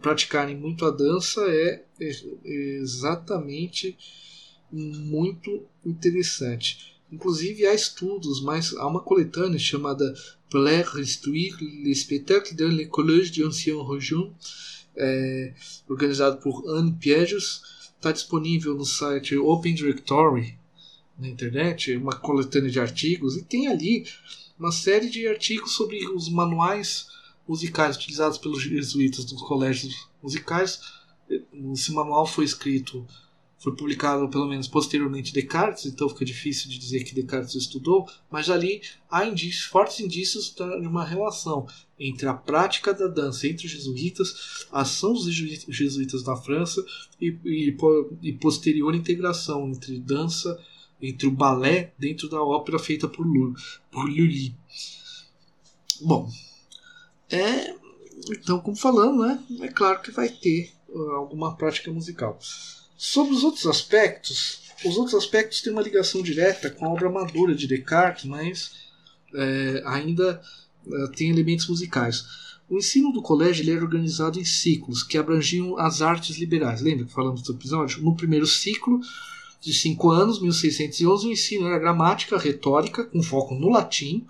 praticarem 0.00 0.56
muito 0.56 0.84
a 0.84 0.90
dança 0.90 1.40
é, 1.48 1.84
exatamente 2.44 3.96
muito 4.70 5.62
interessante. 5.84 6.92
Inclusive 7.10 7.66
há 7.66 7.74
estudos, 7.74 8.42
mas 8.42 8.74
há 8.74 8.86
uma 8.86 9.00
coletânea 9.00 9.58
chamada 9.58 10.14
Pour 10.52 10.68
instruire 11.00 11.56
les 11.82 11.94
spectacles 11.94 12.54
dans 12.54 12.68
les 12.68 12.86
collèges 12.86 13.32
Région, 13.88 14.34
é, 14.94 15.54
organizado 15.88 16.42
por 16.42 16.68
Anne 16.76 16.92
Piegos, 16.92 17.62
está 17.96 18.12
disponível 18.12 18.74
no 18.74 18.84
site 18.84 19.34
Open 19.34 19.74
Directory 19.74 20.58
na 21.18 21.26
internet, 21.26 21.96
uma 21.96 22.16
coletânea 22.16 22.70
de 22.70 22.78
artigos, 22.78 23.34
e 23.34 23.42
tem 23.42 23.66
ali 23.66 24.04
uma 24.58 24.70
série 24.70 25.08
de 25.08 25.26
artigos 25.26 25.72
sobre 25.72 26.06
os 26.08 26.28
manuais 26.28 27.06
musicais 27.46 27.96
utilizados 27.96 28.38
pelos 28.38 28.62
jesuítas 28.62 29.24
dos 29.24 29.42
colégios 29.42 30.08
musicais. 30.22 30.80
Esse 31.72 31.92
manual 31.92 32.26
foi 32.26 32.44
escrito, 32.44 33.06
foi 33.58 33.74
publicado 33.74 34.28
pelo 34.28 34.46
menos 34.48 34.68
posteriormente 34.68 35.32
Descartes, 35.32 35.86
então 35.86 36.08
fica 36.08 36.24
difícil 36.24 36.68
de 36.68 36.78
dizer 36.78 37.04
que 37.04 37.14
Descartes 37.14 37.54
estudou, 37.54 38.06
mas 38.30 38.50
ali 38.50 38.82
há 39.10 39.24
indícios, 39.24 39.64
fortes 39.64 40.00
indícios 40.00 40.54
de 40.54 40.86
uma 40.86 41.04
relação 41.04 41.66
entre 41.98 42.28
a 42.28 42.34
prática 42.34 42.92
da 42.92 43.06
dança 43.06 43.46
entre 43.46 43.66
os 43.66 43.72
jesuítas, 43.72 44.66
a 44.70 44.80
ação 44.80 45.12
dos 45.12 45.32
jesuítas 45.32 46.24
na 46.24 46.36
França 46.36 46.84
e, 47.20 47.36
e, 47.44 47.76
e 48.22 48.32
posterior 48.32 48.94
integração 48.94 49.68
entre 49.68 49.98
dança 49.98 50.58
entre 51.00 51.26
o 51.26 51.32
balé 51.32 51.92
dentro 51.98 52.28
da 52.28 52.40
ópera 52.40 52.78
feita 52.78 53.08
por 53.08 53.26
Lully. 53.26 54.54
Bom, 56.00 56.30
é, 57.32 57.74
então, 58.30 58.60
como 58.60 58.76
falando, 58.76 59.26
né, 59.26 59.42
é 59.60 59.68
claro 59.68 60.00
que 60.02 60.10
vai 60.10 60.28
ter 60.28 60.72
uh, 60.88 61.10
alguma 61.12 61.56
prática 61.56 61.90
musical. 61.90 62.38
Sobre 62.96 63.34
os 63.34 63.42
outros 63.42 63.66
aspectos, 63.66 64.60
os 64.84 64.96
outros 64.96 65.14
aspectos 65.14 65.60
têm 65.60 65.72
uma 65.72 65.82
ligação 65.82 66.22
direta 66.22 66.70
com 66.70 66.84
a 66.84 66.88
obra 66.88 67.10
madura 67.10 67.54
de 67.54 67.66
Descartes, 67.66 68.24
mas 68.24 68.72
é, 69.34 69.82
ainda 69.86 70.40
é, 70.86 71.06
tem 71.16 71.30
elementos 71.30 71.68
musicais. 71.68 72.24
O 72.68 72.76
ensino 72.76 73.12
do 73.12 73.22
colégio 73.22 73.62
ele 73.62 73.72
era 73.72 73.84
organizado 73.84 74.40
em 74.40 74.44
ciclos 74.44 75.02
que 75.02 75.18
abrangiam 75.18 75.78
as 75.78 76.00
artes 76.00 76.36
liberais. 76.36 76.80
Lembra 76.80 77.06
que 77.06 77.12
falamos 77.12 77.42
do 77.42 77.52
episódio? 77.52 78.02
No 78.02 78.16
primeiro 78.16 78.46
ciclo, 78.46 79.00
de 79.60 79.72
cinco 79.72 80.10
anos, 80.10 80.40
1611, 80.40 81.26
o 81.26 81.32
ensino 81.32 81.66
era 81.66 81.78
gramática, 81.78 82.36
retórica, 82.36 83.04
com 83.04 83.22
foco 83.22 83.54
no 83.54 83.68
latim, 83.68 84.26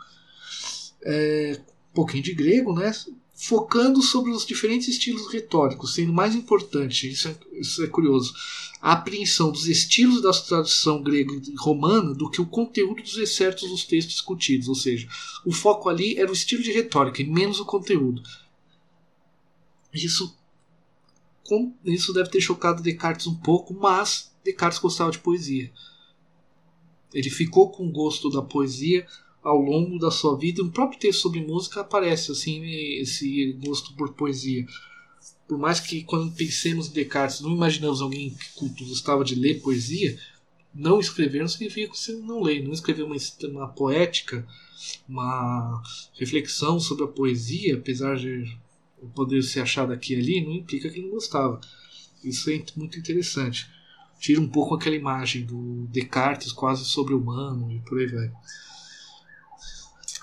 é, 1.03 1.61
um 1.93 1.95
pouquinho 1.95 2.23
de 2.23 2.35
grego, 2.35 2.75
né? 2.75 2.91
focando 3.35 4.03
sobre 4.03 4.31
os 4.31 4.47
diferentes 4.47 4.89
estilos 4.89 5.33
retóricos, 5.33 5.95
sendo 5.95 6.13
mais 6.13 6.35
importante, 6.35 7.11
isso 7.11 7.29
é, 7.29 7.37
isso 7.55 7.83
é 7.83 7.87
curioso, 7.87 8.33
a 8.81 8.93
apreensão 8.93 9.51
dos 9.51 9.67
estilos 9.67 10.23
da 10.23 10.33
tradução 10.33 11.03
grega 11.03 11.33
e 11.35 11.55
romana 11.57 12.15
do 12.15 12.31
que 12.31 12.41
o 12.41 12.47
conteúdo 12.47 13.03
dos 13.03 13.17
excertos 13.17 13.69
dos 13.69 13.85
textos 13.85 14.15
discutidos, 14.15 14.69
ou 14.69 14.75
seja, 14.75 15.09
o 15.45 15.53
foco 15.53 15.89
ali 15.89 16.17
era 16.17 16.31
o 16.31 16.35
estilo 16.35 16.63
de 16.63 16.73
retórica 16.73 17.23
e 17.23 17.27
menos 17.27 17.59
o 17.59 17.65
conteúdo. 17.65 18.23
Isso, 19.93 20.37
isso 21.85 22.13
deve 22.13 22.31
ter 22.31 22.41
chocado 22.41 22.83
Descartes 22.83 23.27
um 23.27 23.35
pouco, 23.35 23.75
mas 23.75 24.33
Descartes 24.45 24.79
gostava 24.79 25.11
de 25.11 25.19
poesia. 25.19 25.73
Ele 27.13 27.29
ficou 27.29 27.71
com 27.71 27.91
gosto 27.91 28.31
da 28.31 28.41
poesia 28.41 29.07
ao 29.43 29.59
longo 29.61 29.99
da 29.99 30.11
sua 30.11 30.37
vida. 30.37 30.63
No 30.63 30.71
próprio 30.71 30.99
texto 30.99 31.21
sobre 31.21 31.45
música 31.45 31.81
aparece 31.81 32.33
assim 32.33 32.63
esse 33.01 33.53
gosto 33.65 33.95
por 33.95 34.13
poesia. 34.15 34.67
Por 35.47 35.59
mais 35.59 35.81
que 35.81 36.03
quando 36.05 36.35
pensemos 36.35 36.89
em 36.89 36.93
Descartes 36.93 37.41
não 37.41 37.53
imaginamos 37.53 38.01
alguém 38.01 38.35
que 38.77 38.85
gostava 38.85 39.25
de 39.25 39.35
ler 39.35 39.61
poesia, 39.61 40.19
não 40.75 41.01
escrever 41.01 41.41
não 41.41 41.49
significa 41.49 41.93
que 41.93 41.99
você 41.99 42.13
não 42.13 42.43
lê. 42.43 42.63
Não 42.63 42.73
escrever 42.73 43.03
uma, 43.03 43.17
uma 43.51 43.69
poética, 43.69 44.47
uma 45.09 45.83
reflexão 46.15 46.81
sobre 46.81 47.05
a 47.05 47.09
poesia, 47.09 47.77
apesar 47.77 48.17
de 48.17 48.57
poder 49.15 49.43
ser 49.43 49.61
achado 49.61 49.93
aqui 49.93 50.15
e 50.15 50.17
ali, 50.17 50.45
não 50.45 50.53
implica 50.53 50.89
que 50.89 51.03
não 51.03 51.11
gostava. 51.11 51.61
Isso 52.25 52.49
é 52.51 52.63
muito 52.77 52.99
interessante 52.99 53.69
tira 54.23 54.41
um 54.41 54.49
pouco 54.49 54.77
aquela 54.77 54.95
imagem 54.95 55.45
do 55.45 55.85
Descartes 55.89 56.53
quase 56.53 56.85
sobre-humano 56.85 57.73
e 57.73 57.81
por 57.81 57.99
aí 57.99 58.07
vai. 58.07 58.31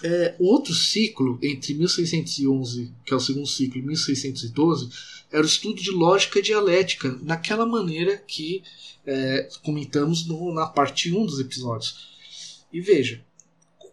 É, 0.01 0.35
o 0.39 0.45
outro 0.45 0.73
ciclo, 0.73 1.38
entre 1.41 1.73
1611, 1.73 2.91
que 3.05 3.13
é 3.13 3.17
o 3.17 3.19
segundo 3.19 3.47
ciclo, 3.47 3.79
e 3.79 3.81
1612, 3.81 4.89
era 5.31 5.43
o 5.43 5.45
estudo 5.45 5.81
de 5.81 5.91
lógica 5.91 6.39
e 6.39 6.41
dialética, 6.41 7.17
naquela 7.21 7.65
maneira 7.65 8.17
que 8.17 8.63
é, 9.05 9.49
comentamos 9.63 10.25
no, 10.25 10.53
na 10.53 10.67
parte 10.67 11.13
1 11.13 11.25
dos 11.25 11.39
episódios. 11.39 12.09
E 12.71 12.79
veja, 12.79 13.21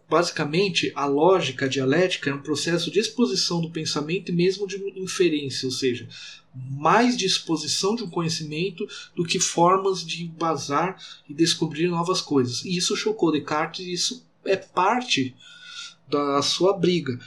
basicamente 0.09 0.91
a 0.95 1.05
lógica 1.05 1.67
dialética 1.67 2.29
é 2.29 2.33
um 2.33 2.41
processo 2.41 2.89
de 2.89 2.99
exposição 2.99 3.59
do 3.59 3.69
pensamento 3.69 4.31
e 4.31 4.35
mesmo 4.35 4.67
de 4.67 4.77
inferência, 4.95 5.65
ou 5.65 5.71
seja, 5.71 6.07
mais 6.55 7.17
de 7.17 7.25
exposição 7.25 7.95
de 7.95 8.03
um 8.03 8.09
conhecimento 8.09 8.87
do 9.15 9.25
que 9.25 9.39
formas 9.39 10.05
de 10.05 10.23
embasar 10.23 10.97
e 11.29 11.33
descobrir 11.33 11.87
novas 11.87 12.21
coisas. 12.21 12.63
E 12.63 12.75
isso 12.77 12.95
chocou 12.95 13.31
Descartes 13.31 13.85
e 13.85 13.91
isso 13.91 14.25
é 14.45 14.55
parte 14.55 15.35
da 16.07 16.41
sua 16.41 16.77
briga. 16.77 17.19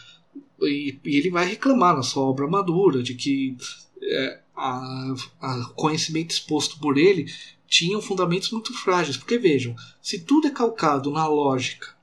E, 0.63 0.99
e 1.05 1.17
ele 1.17 1.31
vai 1.31 1.47
reclamar 1.47 1.97
na 1.97 2.03
sua 2.03 2.23
obra 2.25 2.47
madura 2.47 3.03
de 3.03 3.15
que 3.15 3.57
é, 4.03 4.41
a 4.57 5.15
conhecimento 5.75 6.33
exposto 6.33 6.79
por 6.79 6.99
ele 6.99 7.33
tinham 7.67 8.03
fundamentos 8.03 8.51
muito 8.51 8.73
frágeis. 8.75 9.17
Porque 9.17 9.39
vejam, 9.39 9.75
se 10.03 10.21
tudo 10.21 10.49
é 10.49 10.51
calcado 10.51 11.11
na 11.11 11.27
lógica 11.27 11.95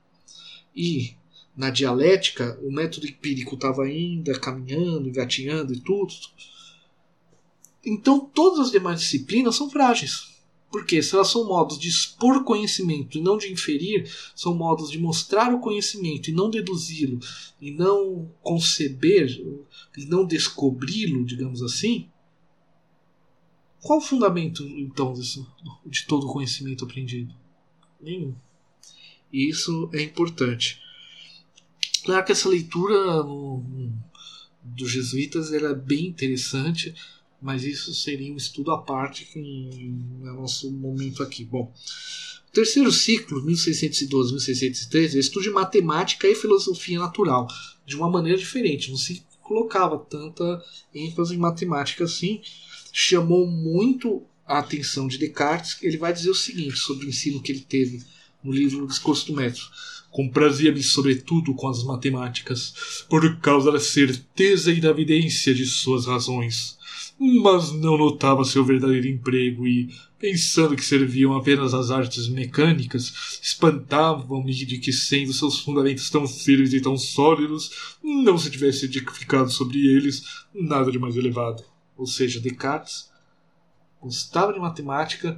e 0.74 1.16
na 1.56 1.70
dialética, 1.70 2.58
o 2.62 2.70
método 2.70 3.06
empírico 3.06 3.56
estava 3.56 3.82
ainda 3.82 4.38
caminhando, 4.38 5.08
engatinhando 5.08 5.72
e 5.72 5.80
tudo, 5.80 6.14
então 7.84 8.20
todas 8.20 8.60
as 8.60 8.70
demais 8.70 9.00
disciplinas 9.00 9.56
são 9.56 9.68
frágeis. 9.68 10.37
Porque 10.70 11.02
se 11.02 11.14
elas 11.14 11.28
são 11.28 11.46
modos 11.46 11.78
de 11.78 11.88
expor 11.88 12.44
conhecimento 12.44 13.16
e 13.16 13.22
não 13.22 13.38
de 13.38 13.50
inferir, 13.50 14.10
são 14.34 14.54
modos 14.54 14.90
de 14.90 14.98
mostrar 14.98 15.54
o 15.54 15.60
conhecimento 15.60 16.28
e 16.28 16.32
não 16.32 16.50
deduzi-lo, 16.50 17.18
e 17.60 17.70
não 17.70 18.30
conceber, 18.42 19.30
e 19.96 20.04
não 20.04 20.26
descobri-lo, 20.26 21.24
digamos 21.24 21.62
assim. 21.62 22.08
Qual 23.80 23.98
o 23.98 24.02
fundamento, 24.02 24.62
então, 24.62 25.14
disso, 25.14 25.50
de 25.86 26.04
todo 26.06 26.26
o 26.26 26.32
conhecimento 26.32 26.84
aprendido? 26.84 27.34
Nenhum. 28.00 28.34
E 29.32 29.48
isso 29.48 29.88
é 29.94 30.02
importante. 30.02 30.82
Claro 32.04 32.24
que 32.24 32.32
essa 32.32 32.48
leitura 32.48 33.22
dos 34.62 34.90
jesuítas 34.90 35.52
era 35.52 35.74
bem 35.74 36.06
interessante 36.06 36.94
mas 37.40 37.64
isso 37.64 37.94
seria 37.94 38.32
um 38.32 38.36
estudo 38.36 38.72
à 38.72 38.78
parte 38.78 39.24
que 39.24 39.38
é 40.24 40.30
o 40.30 40.34
nosso 40.34 40.70
momento 40.72 41.22
aqui. 41.22 41.44
Bom, 41.44 41.72
o 42.48 42.52
terceiro 42.52 42.90
ciclo, 42.90 43.44
1612-1613, 43.46 45.14
é 45.14 45.18
estudo 45.18 45.44
de 45.44 45.50
matemática 45.50 46.26
e 46.26 46.34
filosofia 46.34 46.98
natural, 46.98 47.46
de 47.86 47.96
uma 47.96 48.10
maneira 48.10 48.38
diferente, 48.38 48.90
não 48.90 48.98
se 48.98 49.24
colocava 49.40 49.98
tanta 49.98 50.62
ênfase 50.94 51.34
em 51.34 51.38
matemática 51.38 52.04
assim, 52.04 52.40
chamou 52.92 53.46
muito 53.46 54.22
a 54.46 54.58
atenção 54.58 55.06
de 55.06 55.18
Descartes, 55.18 55.76
ele 55.82 55.96
vai 55.96 56.12
dizer 56.12 56.30
o 56.30 56.34
seguinte 56.34 56.76
sobre 56.76 57.06
o 57.06 57.08
ensino 57.08 57.40
que 57.40 57.52
ele 57.52 57.60
teve 57.60 58.02
no 58.42 58.50
livro 58.50 58.86
Discurso 58.86 59.26
do 59.26 59.34
Método. 59.34 59.66
Comprazia-me 60.10 60.82
sobretudo 60.82 61.54
com 61.54 61.68
as 61.68 61.82
matemáticas, 61.84 63.04
por 63.08 63.38
causa 63.40 63.70
da 63.70 63.78
certeza 63.78 64.72
e 64.72 64.80
da 64.80 64.88
evidência 64.88 65.54
de 65.54 65.66
suas 65.66 66.06
razões 66.06 66.77
mas 67.18 67.72
não 67.72 67.98
notava 67.98 68.44
seu 68.44 68.64
verdadeiro 68.64 69.08
emprego 69.08 69.66
e, 69.66 69.92
pensando 70.18 70.76
que 70.76 70.84
serviam 70.84 71.36
apenas 71.36 71.74
às 71.74 71.90
artes 71.90 72.28
mecânicas, 72.28 73.40
espantavam-me 73.42 74.54
de 74.54 74.78
que, 74.78 74.92
sendo 74.92 75.32
seus 75.32 75.58
fundamentos 75.58 76.08
tão 76.10 76.28
firmes 76.28 76.72
e 76.72 76.80
tão 76.80 76.96
sólidos, 76.96 77.96
não 78.02 78.38
se 78.38 78.50
tivesse 78.50 78.84
edificado 78.84 79.50
sobre 79.50 79.78
eles 79.78 80.22
nada 80.54 80.92
de 80.92 80.98
mais 80.98 81.16
elevado. 81.16 81.64
Ou 81.96 82.06
seja, 82.06 82.40
Descartes 82.40 83.10
gostava 84.00 84.52
de 84.52 84.60
matemática, 84.60 85.36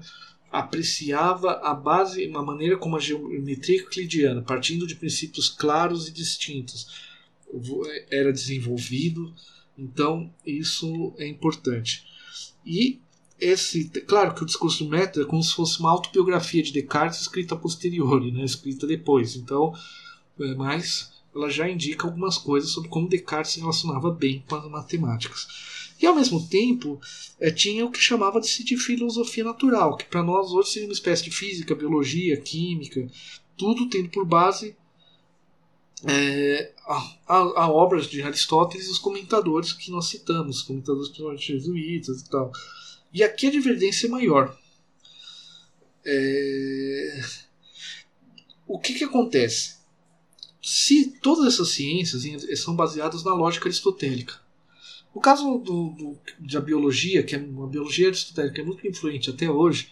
apreciava 0.53 1.61
a 1.63 1.73
base, 1.73 2.27
uma 2.27 2.43
maneira 2.43 2.77
como 2.77 2.97
a 2.97 3.01
geometria 3.01 3.81
euclidiana, 3.81 4.43
partindo 4.43 4.87
de 4.87 4.97
princípios 4.97 5.49
claros 5.49 6.09
e 6.09 6.13
distintos, 6.13 7.09
era 8.11 8.33
desenvolvido 8.33 9.33
então, 9.81 10.31
isso 10.47 11.15
é 11.17 11.27
importante. 11.27 12.05
E 12.65 13.01
esse, 13.41 13.89
claro 14.07 14.35
que 14.35 14.43
o 14.43 14.47
discurso 14.47 14.85
do 14.85 14.91
método 14.91 15.25
é 15.25 15.29
como 15.29 15.43
se 15.43 15.55
fosse 15.55 15.81
uma 15.81 15.91
autobiografia 15.91 16.63
de 16.63 16.73
Descartes 16.73 17.23
escrita 17.23 17.57
posteriori, 17.57 18.31
né, 18.31 18.45
escrita 18.45 18.87
depois. 18.87 19.35
Então, 19.37 19.73
é, 20.39 20.55
mas 20.55 21.13
ela 21.35 21.49
já 21.49 21.69
indica 21.69 22.07
algumas 22.07 22.37
coisas 22.37 22.71
sobre 22.71 22.91
como 22.91 23.09
Descartes 23.09 23.53
se 23.53 23.61
relacionava 23.61 24.11
bem 24.11 24.45
com 24.47 24.57
as 24.57 24.69
matemáticas. 24.69 25.47
E 26.01 26.07
ao 26.07 26.15
mesmo 26.15 26.47
tempo, 26.47 27.01
é, 27.39 27.51
tinha 27.51 27.85
o 27.85 27.91
que 27.91 28.01
chamava 28.01 28.41
de, 28.41 28.65
de 28.65 28.77
filosofia 28.77 29.45
natural, 29.45 29.97
que 29.97 30.05
para 30.05 30.23
nós 30.23 30.51
hoje 30.51 30.73
seria 30.73 30.89
uma 30.89 30.95
espécie 30.95 31.25
de 31.25 31.31
física, 31.31 31.75
biologia, 31.75 32.41
química, 32.41 33.07
tudo 33.57 33.89
tendo 33.89 34.11
por 34.11 34.27
base 34.27 34.77
é, 36.07 36.73
a, 37.27 37.71
obras 37.71 38.07
de 38.07 38.23
Aristóteles 38.23 38.87
e 38.87 38.91
os 38.91 38.99
comentadores 38.99 39.73
que 39.73 39.91
nós 39.91 40.07
citamos, 40.07 40.59
os 40.59 40.63
comentadores 40.63 41.43
jesuítas 41.43 42.21
e 42.21 42.31
tal. 42.31 42.53
E 43.13 43.23
aqui 43.23 43.47
a 43.47 43.51
divergência 43.51 44.07
é 44.07 44.11
maior. 44.11 44.57
É... 46.05 47.21
O 48.67 48.79
que, 48.79 48.95
que 48.95 49.05
acontece? 49.05 49.81
Se 50.63 51.19
todas 51.21 51.53
essas 51.53 51.71
ciências 51.71 52.23
são 52.61 52.75
baseadas 52.77 53.25
na 53.25 53.35
lógica 53.35 53.69
aristotélica. 53.69 54.35
No 55.15 55.21
caso 55.21 55.59
do, 55.59 55.89
do, 55.91 56.19
da 56.39 56.61
biologia, 56.61 57.23
que 57.25 57.35
é 57.35 57.39
uma 57.39 57.67
biologia 57.67 58.09
aristotélica 58.09 58.61
é 58.61 58.65
muito 58.65 58.87
influente 58.87 59.29
até 59.29 59.51
hoje, 59.51 59.91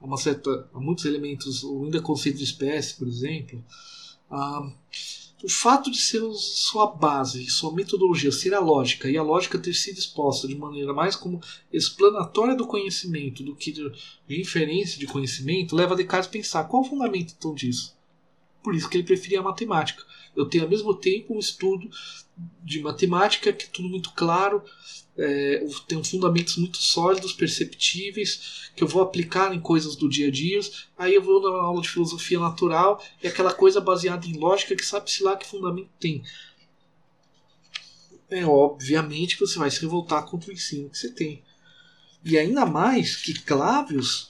há, 0.00 0.06
uma 0.06 0.16
certa, 0.16 0.68
há 0.72 0.78
muitos 0.78 1.04
elementos, 1.04 1.64
ainda 1.64 2.00
conceito 2.00 2.38
de 2.38 2.44
espécie, 2.44 2.94
por 2.94 3.08
exemplo, 3.08 3.62
ah, 4.30 4.72
o 5.42 5.48
fato 5.48 5.90
de 5.90 6.00
ser 6.00 6.22
sua 6.34 6.86
base, 6.86 7.50
sua 7.50 7.74
metodologia 7.74 8.30
ser 8.30 8.54
a 8.54 8.60
lógica 8.60 9.10
e 9.10 9.16
a 9.16 9.22
lógica 9.22 9.58
ter 9.58 9.74
sido 9.74 9.98
exposta 9.98 10.46
de 10.46 10.54
maneira 10.54 10.92
mais 10.92 11.16
como 11.16 11.40
explanatória 11.72 12.54
do 12.54 12.66
conhecimento 12.66 13.42
do 13.42 13.56
que 13.56 13.72
de, 13.72 13.90
inferência 14.28 14.98
de 14.98 15.06
conhecimento 15.06 15.74
leva 15.74 15.96
Descartes 15.96 16.28
a 16.28 16.32
pensar 16.32 16.64
qual 16.64 16.82
o 16.82 16.86
fundamento 16.86 17.34
então 17.36 17.54
disso. 17.54 17.96
Por 18.62 18.74
isso 18.74 18.88
que 18.88 18.96
ele 18.96 19.04
preferia 19.04 19.40
a 19.40 19.42
matemática. 19.42 20.04
Eu 20.36 20.46
tenho 20.46 20.64
ao 20.64 20.70
mesmo 20.70 20.94
tempo 20.94 21.34
um 21.34 21.38
estudo 21.38 21.90
de 22.62 22.80
matemática 22.80 23.52
que 23.52 23.66
é 23.66 23.68
tudo 23.68 23.88
muito 23.88 24.12
claro, 24.12 24.62
é, 25.16 25.66
tem 25.86 26.02
fundamentos 26.02 26.56
muito 26.56 26.78
sólidos, 26.78 27.32
perceptíveis, 27.32 28.70
que 28.74 28.82
eu 28.82 28.88
vou 28.88 29.02
aplicar 29.02 29.54
em 29.54 29.60
coisas 29.60 29.94
do 29.94 30.08
dia 30.08 30.28
a 30.28 30.30
dia. 30.30 30.60
Aí 30.96 31.14
eu 31.14 31.22
vou 31.22 31.40
na 31.42 31.62
aula 31.62 31.82
de 31.82 31.88
filosofia 31.88 32.38
natural 32.38 33.02
e 33.22 33.26
aquela 33.26 33.52
coisa 33.52 33.80
baseada 33.80 34.26
em 34.26 34.38
lógica 34.38 34.74
que 34.74 34.84
sabe-se 34.84 35.22
lá 35.22 35.36
que 35.36 35.46
fundamento 35.46 35.90
tem. 36.00 36.22
É 38.30 38.44
obviamente 38.46 39.36
que 39.36 39.46
você 39.46 39.58
vai 39.58 39.70
se 39.70 39.82
revoltar 39.82 40.24
contra 40.24 40.50
o 40.50 40.54
ensino 40.54 40.88
que 40.88 40.98
você 40.98 41.10
tem. 41.10 41.42
E 42.24 42.38
ainda 42.38 42.64
mais 42.64 43.16
que 43.16 43.34
Clávios, 43.34 44.28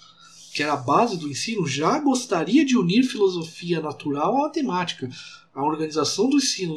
que 0.52 0.62
era 0.62 0.72
a 0.72 0.76
base 0.76 1.16
do 1.16 1.28
ensino, 1.28 1.66
já 1.66 1.98
gostaria 2.00 2.64
de 2.64 2.76
unir 2.76 3.04
filosofia 3.04 3.80
natural 3.80 4.36
à 4.36 4.42
matemática. 4.42 5.08
A 5.54 5.62
organização 5.62 6.28
do 6.28 6.38
ensino 6.38 6.76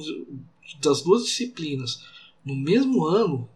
das 0.82 1.02
duas 1.02 1.24
disciplinas 1.24 2.04
no 2.44 2.56
mesmo 2.56 3.06
ano 3.06 3.50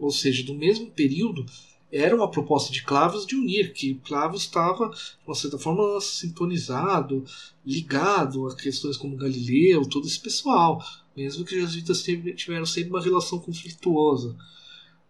ou 0.00 0.10
seja, 0.10 0.42
do 0.42 0.54
mesmo 0.54 0.90
período, 0.90 1.44
era 1.92 2.16
uma 2.16 2.30
proposta 2.30 2.72
de 2.72 2.82
Clavos 2.82 3.26
de 3.26 3.34
unir, 3.34 3.72
que 3.72 3.96
Clavos 3.96 4.42
estava, 4.42 4.88
de 4.88 5.26
uma 5.26 5.34
certa 5.34 5.58
forma, 5.58 6.00
sintonizado, 6.00 7.24
ligado 7.66 8.46
a 8.46 8.56
questões 8.56 8.96
como 8.96 9.16
Galileu, 9.16 9.82
todo 9.82 10.06
esse 10.06 10.18
pessoal, 10.18 10.82
mesmo 11.16 11.44
que 11.44 11.56
os 11.56 11.62
jesuítas 11.62 12.02
tiveram 12.02 12.64
sempre 12.64 12.90
uma 12.90 13.02
relação 13.02 13.38
conflituosa. 13.38 14.36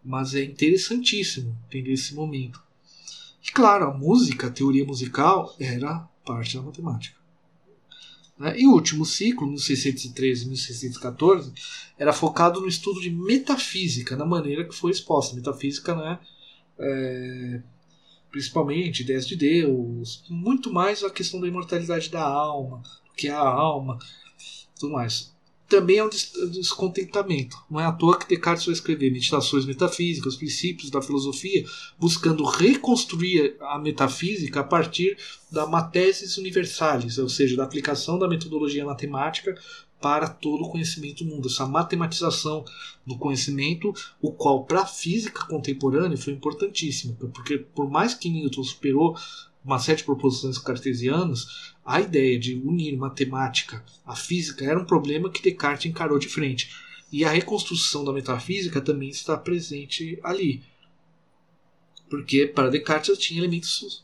Mas 0.03 0.33
é 0.33 0.43
interessantíssimo 0.43 1.55
entender 1.67 1.93
esse 1.93 2.15
momento. 2.15 2.61
E 3.47 3.51
claro, 3.51 3.85
a 3.85 3.93
música, 3.93 4.47
a 4.47 4.51
teoria 4.51 4.83
musical, 4.83 5.55
era 5.59 5.99
parte 6.25 6.57
da 6.57 6.63
matemática. 6.63 7.20
Né? 8.41 8.59
E 8.59 8.67
o 8.67 8.73
último 8.73 9.05
ciclo, 9.05 9.47
1613 9.47 10.45
e 10.45 10.47
1614, 10.47 11.53
era 11.97 12.11
focado 12.11 12.59
no 12.59 12.67
estudo 12.67 12.99
de 12.99 13.11
metafísica, 13.11 14.17
na 14.17 14.25
maneira 14.25 14.67
que 14.67 14.73
foi 14.73 14.89
exposta. 14.89 15.35
Metafísica, 15.35 15.95
né? 15.95 16.19
É, 16.79 17.61
principalmente 18.31 19.03
ideias 19.03 19.27
de 19.27 19.35
Deus, 19.35 20.23
muito 20.27 20.73
mais 20.73 21.03
a 21.03 21.11
questão 21.11 21.39
da 21.39 21.47
imortalidade 21.47 22.09
da 22.09 22.23
alma, 22.23 22.81
o 23.11 23.13
que 23.15 23.27
é 23.27 23.31
a 23.31 23.39
alma, 23.39 23.99
tudo 24.79 24.93
mais 24.93 25.31
também 25.71 25.99
é 25.99 26.03
um 26.03 26.09
descontentamento. 26.09 27.55
Não 27.69 27.79
é 27.79 27.85
à 27.85 27.93
toa 27.93 28.19
que 28.19 28.27
Descartes 28.27 28.65
vai 28.65 28.73
escrever 28.73 29.09
Meditações 29.09 29.65
Metafísicas, 29.65 30.35
Princípios 30.35 30.91
da 30.91 31.01
Filosofia, 31.01 31.65
buscando 31.97 32.43
reconstruir 32.43 33.55
a 33.61 33.79
metafísica 33.79 34.59
a 34.59 34.63
partir 34.65 35.17
da 35.49 35.65
Mathesis 35.65 36.37
Universalis, 36.37 37.17
ou 37.17 37.29
seja, 37.29 37.55
da 37.55 37.63
aplicação 37.63 38.19
da 38.19 38.27
metodologia 38.27 38.83
matemática 38.83 39.57
para 40.01 40.27
todo 40.27 40.63
o 40.63 40.69
conhecimento 40.69 41.23
do 41.23 41.29
mundo, 41.29 41.47
essa 41.47 41.65
matematização 41.65 42.65
do 43.05 43.17
conhecimento, 43.17 43.93
o 44.21 44.33
qual 44.33 44.65
para 44.65 44.81
a 44.81 44.85
física 44.85 45.45
contemporânea 45.45 46.17
foi 46.17 46.33
importantíssimo, 46.33 47.15
porque 47.33 47.59
por 47.59 47.89
mais 47.89 48.13
que 48.13 48.29
Newton 48.29 48.63
superou 48.63 49.15
uma 49.63 49.79
série 49.79 49.99
de 49.99 50.03
proposições 50.03 50.57
cartesianas, 50.57 51.73
a 51.85 52.01
ideia 52.01 52.39
de 52.39 52.55
unir 52.55 52.97
matemática 52.97 53.83
à 54.05 54.15
física 54.15 54.65
era 54.65 54.79
um 54.79 54.85
problema 54.85 55.29
que 55.29 55.41
Descartes 55.41 55.85
encarou 55.89 56.17
de 56.17 56.27
frente. 56.27 56.69
E 57.11 57.25
a 57.25 57.29
reconstrução 57.29 58.03
da 58.05 58.13
metafísica 58.13 58.79
também 58.79 59.09
está 59.09 59.37
presente 59.37 60.19
ali. 60.23 60.63
Porque 62.09 62.47
para 62.47 62.69
Descartes 62.69 63.17
tinha 63.17 63.41
elementos, 63.41 64.03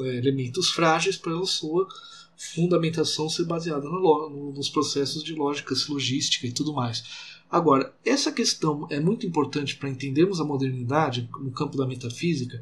é, 0.00 0.16
elementos 0.16 0.70
frágeis 0.70 1.20
a 1.24 1.46
sua 1.46 1.88
fundamentação 2.36 3.28
ser 3.28 3.44
baseada 3.44 3.88
no, 3.88 4.52
nos 4.54 4.68
processos 4.68 5.24
de 5.24 5.34
lógica, 5.34 5.74
logística 5.88 6.46
e 6.46 6.52
tudo 6.52 6.72
mais. 6.72 7.04
Agora, 7.50 7.94
essa 8.04 8.30
questão 8.30 8.86
é 8.90 9.00
muito 9.00 9.26
importante 9.26 9.76
para 9.76 9.88
entendermos 9.88 10.40
a 10.40 10.44
modernidade 10.44 11.28
no 11.40 11.50
campo 11.50 11.76
da 11.76 11.86
metafísica, 11.86 12.60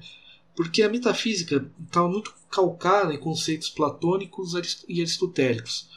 porque 0.56 0.82
a 0.82 0.88
metafísica 0.88 1.70
estava 1.84 2.08
muito 2.08 2.34
calcada 2.50 3.12
em 3.14 3.20
conceitos 3.20 3.68
platônicos 3.68 4.54
e 4.88 5.00
aristotélicos, 5.00 5.88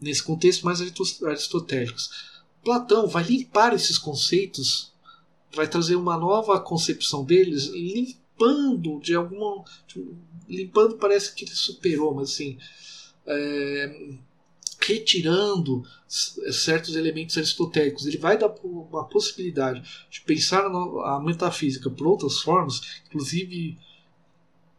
nesse 0.00 0.22
contexto 0.22 0.64
mais 0.64 0.80
aristotélicos. 0.80 2.36
Platão 2.64 3.08
vai 3.08 3.24
limpar 3.24 3.74
esses 3.74 3.98
conceitos, 3.98 4.92
vai 5.52 5.68
trazer 5.68 5.96
uma 5.96 6.16
nova 6.16 6.60
concepção 6.60 7.24
deles, 7.24 7.66
limpando 7.66 9.00
de 9.00 9.14
alguma. 9.14 9.64
Limpando 10.48 10.96
parece 10.96 11.34
que 11.34 11.44
ele 11.44 11.54
superou, 11.54 12.14
mas 12.14 12.30
assim 12.30 12.56
é, 13.26 14.14
retirando 14.80 15.84
certos 16.08 16.94
elementos 16.94 17.36
aristotélicos. 17.36 18.06
Ele 18.06 18.18
vai 18.18 18.38
dar 18.38 18.54
uma 18.62 19.04
possibilidade 19.04 19.82
de 20.08 20.20
pensar 20.20 20.64
a 20.64 21.20
metafísica 21.20 21.90
por 21.90 22.06
outras 22.06 22.40
formas, 22.40 22.80
inclusive 23.06 23.76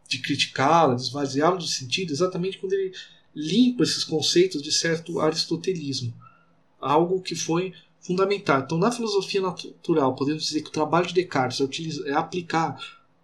de 0.08 0.18
criticá-la, 0.18 0.94
de 0.94 1.02
esvaziá-la 1.02 1.56
de 1.56 1.68
sentido, 1.68 2.12
exatamente 2.12 2.58
quando 2.58 2.72
ele 2.72 2.92
limpa 3.34 3.82
esses 3.82 4.02
conceitos 4.04 4.62
de 4.62 4.72
certo 4.72 5.20
aristotelismo. 5.20 6.12
Algo 6.80 7.20
que 7.20 7.34
foi 7.34 7.72
fundamental. 8.00 8.60
Então, 8.60 8.78
na 8.78 8.90
filosofia 8.90 9.40
natural, 9.40 10.14
podemos 10.14 10.44
dizer 10.44 10.62
que 10.62 10.70
o 10.70 10.72
trabalho 10.72 11.06
de 11.06 11.14
Descartes 11.14 11.60
é, 11.60 11.64
utilizar, 11.64 12.06
é 12.06 12.12
aplicar 12.12 12.78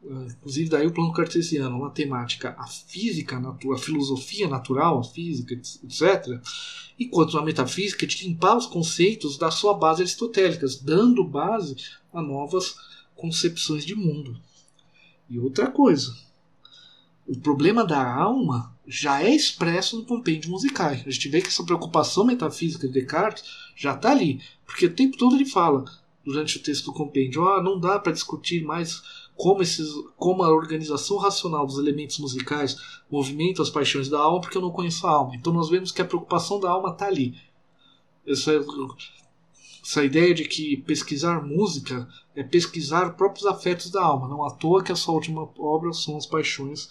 inclusive 0.07 0.69
daí 0.69 0.87
o 0.87 0.93
plano 0.93 1.13
cartesiano, 1.13 1.77
a 1.77 1.79
matemática, 1.79 2.55
a 2.59 2.67
física, 2.67 3.39
a 3.39 3.79
filosofia 3.79 4.49
natural, 4.49 4.99
a 4.99 5.05
física, 5.05 5.55
etc. 5.55 6.41
Enquanto 6.99 7.35
na 7.35 7.43
metafísica, 7.43 8.07
de 8.07 8.27
limpar 8.27 8.57
os 8.57 8.67
conceitos 8.67 9.39
da 9.39 9.51
sua 9.51 9.75
base 9.75 10.03
aristotélica, 10.03 10.67
dando 10.83 11.25
base 11.25 11.77
a 12.13 12.21
novas 12.21 12.77
concepções 13.15 13.85
de 13.85 13.95
mundo. 13.95 14.39
E 15.29 15.39
outra 15.39 15.71
coisa, 15.71 16.15
o 17.27 17.39
problema 17.39 17.85
da 17.85 18.15
alma 18.15 18.75
já 18.87 19.23
é 19.23 19.35
expresso 19.35 19.97
no 19.97 20.05
compêndio 20.05 20.51
musical. 20.51 20.91
A 20.91 21.11
gente 21.11 21.29
vê 21.29 21.41
que 21.41 21.49
essa 21.49 21.65
preocupação 21.65 22.25
metafísica 22.25 22.87
de 22.87 22.93
Descartes 22.93 23.45
já 23.75 23.95
está 23.95 24.11
ali, 24.11 24.43
porque 24.67 24.87
o 24.87 24.95
tempo 24.95 25.17
todo 25.17 25.35
ele 25.35 25.47
fala, 25.47 25.85
durante 26.25 26.59
o 26.59 26.63
texto 26.63 26.87
do 26.87 26.93
compêndio, 26.93 27.49
ah, 27.49 27.63
não 27.63 27.81
dá 27.81 27.99
para 27.99 28.13
discutir 28.13 28.63
mais 28.63 29.03
como, 29.35 29.63
esses, 29.63 29.89
como 30.17 30.43
a 30.43 30.55
organização 30.55 31.17
racional 31.17 31.67
dos 31.67 31.79
elementos 31.79 32.19
musicais 32.19 32.77
movimenta 33.11 33.63
as 33.63 33.71
paixões 33.71 34.09
da 34.09 34.19
alma, 34.19 34.41
porque 34.41 34.57
eu 34.57 34.63
não 34.63 34.71
conheço 34.71 35.07
a 35.07 35.11
alma. 35.11 35.35
Então 35.35 35.53
nós 35.53 35.71
vemos 35.71 35.91
que 35.91 36.03
a 36.03 36.05
preocupação 36.05 36.61
da 36.61 36.71
alma 36.71 36.91
está 36.91 37.07
ali. 37.07 37.35
Essa, 38.27 38.53
essa 39.83 40.05
ideia 40.05 40.35
de 40.35 40.45
que 40.45 40.77
pesquisar 40.79 41.45
música 41.45 42.09
é 42.37 42.43
pesquisar 42.43 43.09
os 43.09 43.17
próprios 43.17 43.47
afetos 43.47 43.91
da 43.91 44.03
alma. 44.03 44.29
Não 44.29 44.45
à 44.45 44.51
toa 44.51 44.83
que 44.83 44.93
a 44.93 44.97
sua 44.97 45.15
última 45.15 45.49
obra 45.59 45.93
são 45.93 46.17
as 46.17 46.27
paixões 46.27 46.89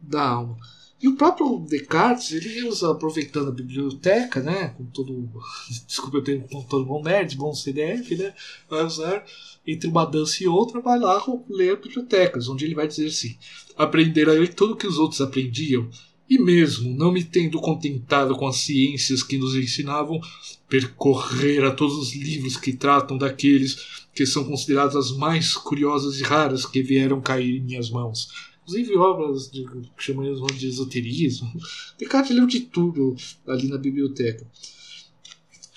da 0.00 0.22
alma. 0.28 0.56
E 1.00 1.08
o 1.08 1.16
próprio 1.16 1.58
Descartes, 1.68 2.32
ele 2.32 2.68
usa, 2.68 2.90
aproveitando 2.90 3.48
a 3.48 3.52
biblioteca, 3.52 4.40
né, 4.40 4.68
com 4.68 4.86
todo, 4.86 5.28
desculpa 5.86 6.16
eu 6.16 6.24
tenho 6.24 6.48
com 6.48 6.62
todo 6.62 6.86
bom 6.86 7.02
nerd, 7.02 7.36
bom 7.36 7.52
CDF, 7.52 8.16
né, 8.16 8.34
vai 8.68 8.82
usar 8.82 9.24
entre 9.66 9.88
uma 9.88 10.06
dança 10.06 10.42
e 10.42 10.46
outra, 10.46 10.80
vai 10.80 10.98
lá 10.98 11.22
ler 11.50 11.80
bibliotecas, 11.80 12.48
onde 12.48 12.64
ele 12.64 12.74
vai 12.74 12.88
dizer 12.88 13.06
assim: 13.06 13.36
aprender 13.76 14.28
a 14.28 14.32
ler 14.32 14.54
tudo 14.54 14.76
que 14.76 14.86
os 14.86 14.98
outros 14.98 15.20
aprendiam, 15.20 15.88
e 16.28 16.38
mesmo 16.38 16.96
não 16.96 17.12
me 17.12 17.22
tendo 17.22 17.60
contentado 17.60 18.34
com 18.34 18.46
as 18.46 18.56
ciências 18.56 19.22
que 19.22 19.36
nos 19.36 19.54
ensinavam, 19.54 20.20
percorrer 20.68 21.64
a 21.64 21.70
todos 21.70 21.96
os 21.96 22.14
livros 22.14 22.56
que 22.56 22.72
tratam 22.72 23.18
daqueles 23.18 24.06
que 24.14 24.26
são 24.26 24.44
considerados 24.44 24.96
as 24.96 25.16
mais 25.16 25.54
curiosas 25.54 26.18
e 26.18 26.22
raras 26.22 26.64
que 26.64 26.82
vieram 26.82 27.20
cair 27.20 27.58
em 27.58 27.64
minhas 27.64 27.90
mãos. 27.90 28.28
Inclusive 28.66 28.96
obras 28.96 29.48
de, 29.48 29.64
que 29.64 30.02
chamamos 30.02 30.58
de 30.58 30.66
esoterismo. 30.66 31.52
Descartes 31.96 32.34
leu 32.34 32.46
de 32.46 32.60
tudo 32.60 33.14
ali 33.46 33.68
na 33.68 33.78
biblioteca. 33.78 34.44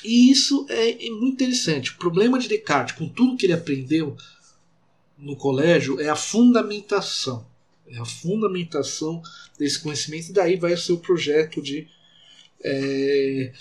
E 0.03 0.31
isso 0.31 0.65
é, 0.69 1.05
é 1.05 1.09
muito 1.11 1.33
interessante. 1.33 1.91
O 1.91 1.97
problema 1.97 2.39
de 2.39 2.47
Descartes, 2.47 2.95
com 2.95 3.07
tudo 3.07 3.37
que 3.37 3.45
ele 3.45 3.53
aprendeu 3.53 4.17
no 5.17 5.35
colégio, 5.35 5.99
é 5.99 6.09
a 6.09 6.15
fundamentação. 6.15 7.45
É 7.87 7.97
a 7.97 8.05
fundamentação 8.05 9.21
desse 9.57 9.79
conhecimento, 9.79 10.29
e 10.29 10.33
daí 10.33 10.55
vai 10.55 10.73
o 10.73 10.77
seu 10.77 10.97
projeto 10.97 11.61
de 11.61 11.87
é, 12.63 13.51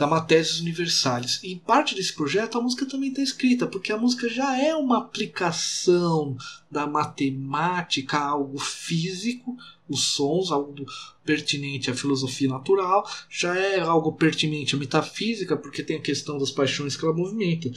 da 0.00 0.06
Matésias 0.06 0.60
Universalis. 0.60 1.40
E 1.42 1.52
em 1.52 1.58
parte 1.58 1.94
desse 1.94 2.14
projeto 2.14 2.56
a 2.56 2.62
música 2.62 2.86
também 2.86 3.10
está 3.10 3.20
escrita, 3.20 3.66
porque 3.66 3.92
a 3.92 3.98
música 3.98 4.30
já 4.30 4.58
é 4.58 4.74
uma 4.74 4.96
aplicação 4.96 6.38
da 6.70 6.86
matemática 6.86 8.16
a 8.16 8.28
algo 8.28 8.58
físico, 8.58 9.54
os 9.86 10.04
sons, 10.04 10.50
algo 10.50 10.74
pertinente 11.22 11.90
à 11.90 11.94
filosofia 11.94 12.48
natural, 12.48 13.06
já 13.28 13.54
é 13.54 13.78
algo 13.78 14.12
pertinente 14.12 14.74
à 14.74 14.78
metafísica, 14.78 15.54
porque 15.54 15.82
tem 15.82 15.98
a 15.98 16.02
questão 16.02 16.38
das 16.38 16.50
paixões 16.50 16.96
que 16.96 17.04
ela 17.04 17.14
movimenta. 17.14 17.70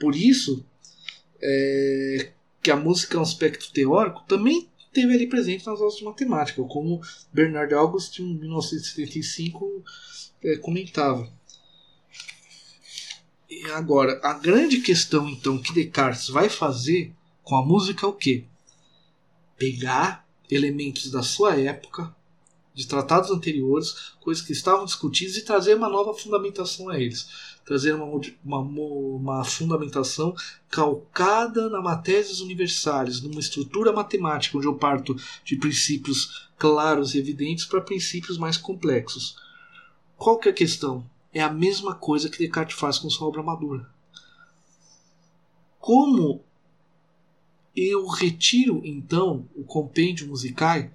Por 0.00 0.16
isso, 0.16 0.66
é, 1.40 2.32
que 2.60 2.72
a 2.72 2.76
música 2.76 3.16
é 3.16 3.20
um 3.20 3.22
aspecto 3.22 3.72
teórico, 3.72 4.24
também 4.26 4.68
teve 4.92 5.14
ali 5.14 5.28
presente 5.28 5.64
nas 5.64 5.78
aulas 5.78 5.94
de 5.94 6.02
matemática, 6.02 6.60
como 6.64 7.00
Bernard 7.32 7.72
August, 7.72 8.18
em 8.18 8.36
1975, 8.36 9.84
é, 10.42 10.56
comentava. 10.56 11.37
E 13.48 13.64
agora, 13.70 14.20
a 14.22 14.34
grande 14.34 14.82
questão 14.82 15.26
então 15.26 15.56
que 15.56 15.72
Descartes 15.72 16.28
vai 16.28 16.50
fazer 16.50 17.14
com 17.42 17.56
a 17.56 17.64
música 17.64 18.04
é 18.04 18.08
o 18.08 18.12
quê? 18.12 18.44
Pegar 19.56 20.26
elementos 20.50 21.10
da 21.10 21.22
sua 21.22 21.58
época, 21.58 22.14
de 22.74 22.86
tratados 22.86 23.30
anteriores, 23.30 24.12
coisas 24.20 24.44
que 24.44 24.52
estavam 24.52 24.84
discutidas 24.84 25.36
e 25.36 25.44
trazer 25.44 25.74
uma 25.74 25.88
nova 25.88 26.12
fundamentação 26.12 26.90
a 26.90 27.00
eles. 27.00 27.26
Trazer 27.64 27.94
uma, 27.94 28.20
uma, 28.44 28.58
uma 28.60 29.44
fundamentação 29.44 30.34
calcada 30.68 31.70
na 31.70 31.80
matérias 31.80 32.40
universais, 32.40 33.22
numa 33.22 33.40
estrutura 33.40 33.92
matemática, 33.92 34.58
onde 34.58 34.66
eu 34.66 34.76
parto 34.76 35.16
de 35.42 35.56
princípios 35.56 36.48
claros 36.58 37.14
e 37.14 37.18
evidentes 37.18 37.64
para 37.64 37.80
princípios 37.80 38.36
mais 38.36 38.58
complexos. 38.58 39.36
Qual 40.16 40.38
que 40.38 40.48
é 40.48 40.52
a 40.52 40.54
questão? 40.54 41.04
É 41.32 41.40
a 41.40 41.52
mesma 41.52 41.94
coisa 41.94 42.28
que 42.28 42.38
Descartes 42.38 42.78
faz 42.78 42.98
com 42.98 43.10
sua 43.10 43.28
obra 43.28 43.42
madura. 43.42 43.88
Como 45.78 46.42
eu 47.76 48.06
retiro 48.06 48.80
então 48.84 49.48
o 49.54 49.62
compêndio 49.62 50.26
musical 50.26 50.90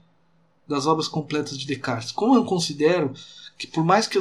das 0.67 0.86
obras 0.86 1.08
completas 1.08 1.58
de 1.58 1.65
Descartes. 1.65 2.12
Como 2.12 2.36
eu 2.36 2.46
considero 2.46 3.13
que, 3.58 3.67
por 3.67 3.84
mais 3.84 4.08
que 4.08 4.17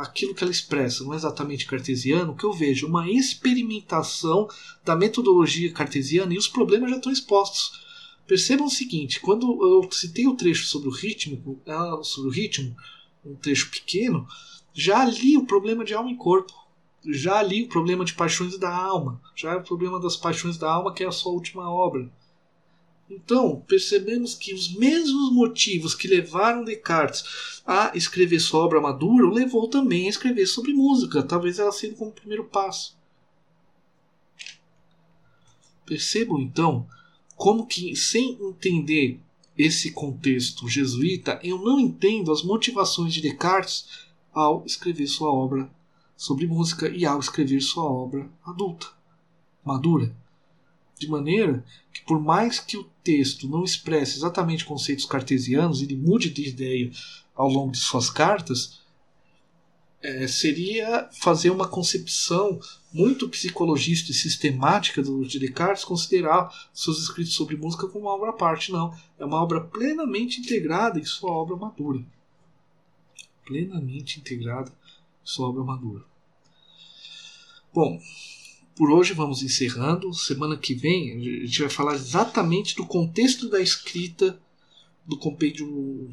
aquilo 0.00 0.34
que 0.34 0.42
ela 0.42 0.52
expressa 0.52 1.02
não 1.04 1.12
é 1.12 1.16
exatamente 1.16 1.66
cartesiano, 1.66 2.36
que 2.36 2.44
eu 2.44 2.52
vejo 2.52 2.86
uma 2.86 3.10
experimentação 3.10 4.48
da 4.84 4.94
metodologia 4.94 5.72
cartesiana 5.72 6.34
e 6.34 6.38
os 6.38 6.48
problemas 6.48 6.90
já 6.90 6.96
estão 6.96 7.12
expostos. 7.12 7.80
Percebam 8.26 8.66
o 8.66 8.70
seguinte: 8.70 9.20
quando 9.20 9.46
eu 9.62 9.90
citei 9.90 10.26
o 10.26 10.36
trecho 10.36 10.66
sobre 10.66 10.88
o 10.88 10.92
ritmo, 10.92 11.60
sobre 12.02 12.28
o 12.28 12.32
ritmo, 12.32 12.76
um 13.24 13.34
trecho 13.34 13.70
pequeno, 13.70 14.26
já 14.72 15.04
li 15.04 15.36
o 15.36 15.46
problema 15.46 15.84
de 15.84 15.94
alma 15.94 16.10
e 16.10 16.16
corpo. 16.16 16.52
Já 17.04 17.42
li 17.42 17.64
o 17.64 17.68
problema 17.68 18.04
de 18.04 18.14
paixões 18.14 18.58
da 18.58 18.74
alma. 18.74 19.20
Já 19.34 19.52
é 19.52 19.56
o 19.56 19.62
problema 19.62 19.98
das 19.98 20.16
paixões 20.16 20.58
da 20.58 20.70
alma, 20.70 20.92
que 20.92 21.02
é 21.02 21.06
a 21.06 21.12
sua 21.12 21.32
última 21.32 21.70
obra. 21.70 22.10
Então, 23.10 23.60
percebemos 23.66 24.36
que 24.36 24.54
os 24.54 24.72
mesmos 24.76 25.32
motivos 25.32 25.94
que 25.94 26.06
levaram 26.06 26.62
Descartes 26.62 27.62
a 27.66 27.90
escrever 27.96 28.38
sua 28.38 28.60
obra 28.60 28.80
madura 28.80 29.26
o 29.26 29.34
levou 29.34 29.66
também 29.66 30.06
a 30.06 30.10
escrever 30.10 30.46
sobre 30.46 30.72
música, 30.72 31.22
talvez 31.22 31.58
ela 31.58 31.72
sendo 31.72 31.96
como 31.96 32.12
primeiro 32.12 32.44
passo. 32.44 32.96
Percebam 35.84 36.38
então 36.38 36.86
como 37.34 37.66
que, 37.66 37.96
sem 37.96 38.38
entender 38.40 39.18
esse 39.58 39.90
contexto 39.90 40.68
jesuíta, 40.68 41.40
eu 41.42 41.58
não 41.58 41.80
entendo 41.80 42.30
as 42.30 42.44
motivações 42.44 43.12
de 43.12 43.20
Descartes 43.20 44.08
ao 44.32 44.64
escrever 44.64 45.06
sua 45.06 45.32
obra 45.32 45.70
sobre 46.16 46.46
música 46.46 46.88
e 46.88 47.04
ao 47.06 47.18
escrever 47.18 47.60
sua 47.60 47.84
obra 47.84 48.28
adulta, 48.44 48.86
madura. 49.64 50.14
De 50.98 51.08
maneira 51.08 51.64
que, 51.92 52.02
por 52.02 52.20
mais 52.20 52.58
que 52.58 52.76
o 52.76 52.84
texto 53.02 53.48
não 53.48 53.64
expresse 53.64 54.18
exatamente 54.18 54.66
conceitos 54.66 55.06
cartesianos, 55.06 55.80
ele 55.80 55.96
mude 55.96 56.28
de 56.28 56.46
ideia 56.46 56.90
ao 57.34 57.48
longo 57.48 57.72
de 57.72 57.78
suas 57.78 58.10
cartas, 58.10 58.80
é, 60.02 60.26
seria 60.26 61.08
fazer 61.12 61.50
uma 61.50 61.68
concepção 61.68 62.58
muito 62.92 63.28
psicologista 63.28 64.10
e 64.10 64.14
sistemática 64.14 65.02
do, 65.02 65.24
de 65.24 65.38
Descartes 65.38 65.84
considerar 65.84 66.50
seus 66.72 67.02
escritos 67.02 67.34
sobre 67.34 67.56
música 67.56 67.86
como 67.86 68.06
uma 68.06 68.14
obra 68.14 68.30
à 68.30 68.32
parte. 68.32 68.72
Não. 68.72 68.94
É 69.18 69.24
uma 69.24 69.42
obra 69.42 69.60
plenamente 69.60 70.40
integrada 70.40 70.98
em 70.98 71.04
sua 71.04 71.30
obra 71.30 71.56
madura. 71.56 72.04
Plenamente 73.50 74.20
integrada 74.20 74.72
sua 75.24 75.48
obra 75.48 75.64
madura. 75.64 76.04
Bom, 77.74 78.00
por 78.76 78.92
hoje 78.92 79.12
vamos 79.12 79.42
encerrando. 79.42 80.14
Semana 80.14 80.56
que 80.56 80.72
vem 80.72 81.16
a 81.16 81.46
gente 81.46 81.62
vai 81.62 81.68
falar 81.68 81.96
exatamente 81.96 82.76
do 82.76 82.86
contexto 82.86 83.50
da 83.50 83.60
escrita 83.60 84.40
do 85.04 85.16
compêndio 85.16 85.66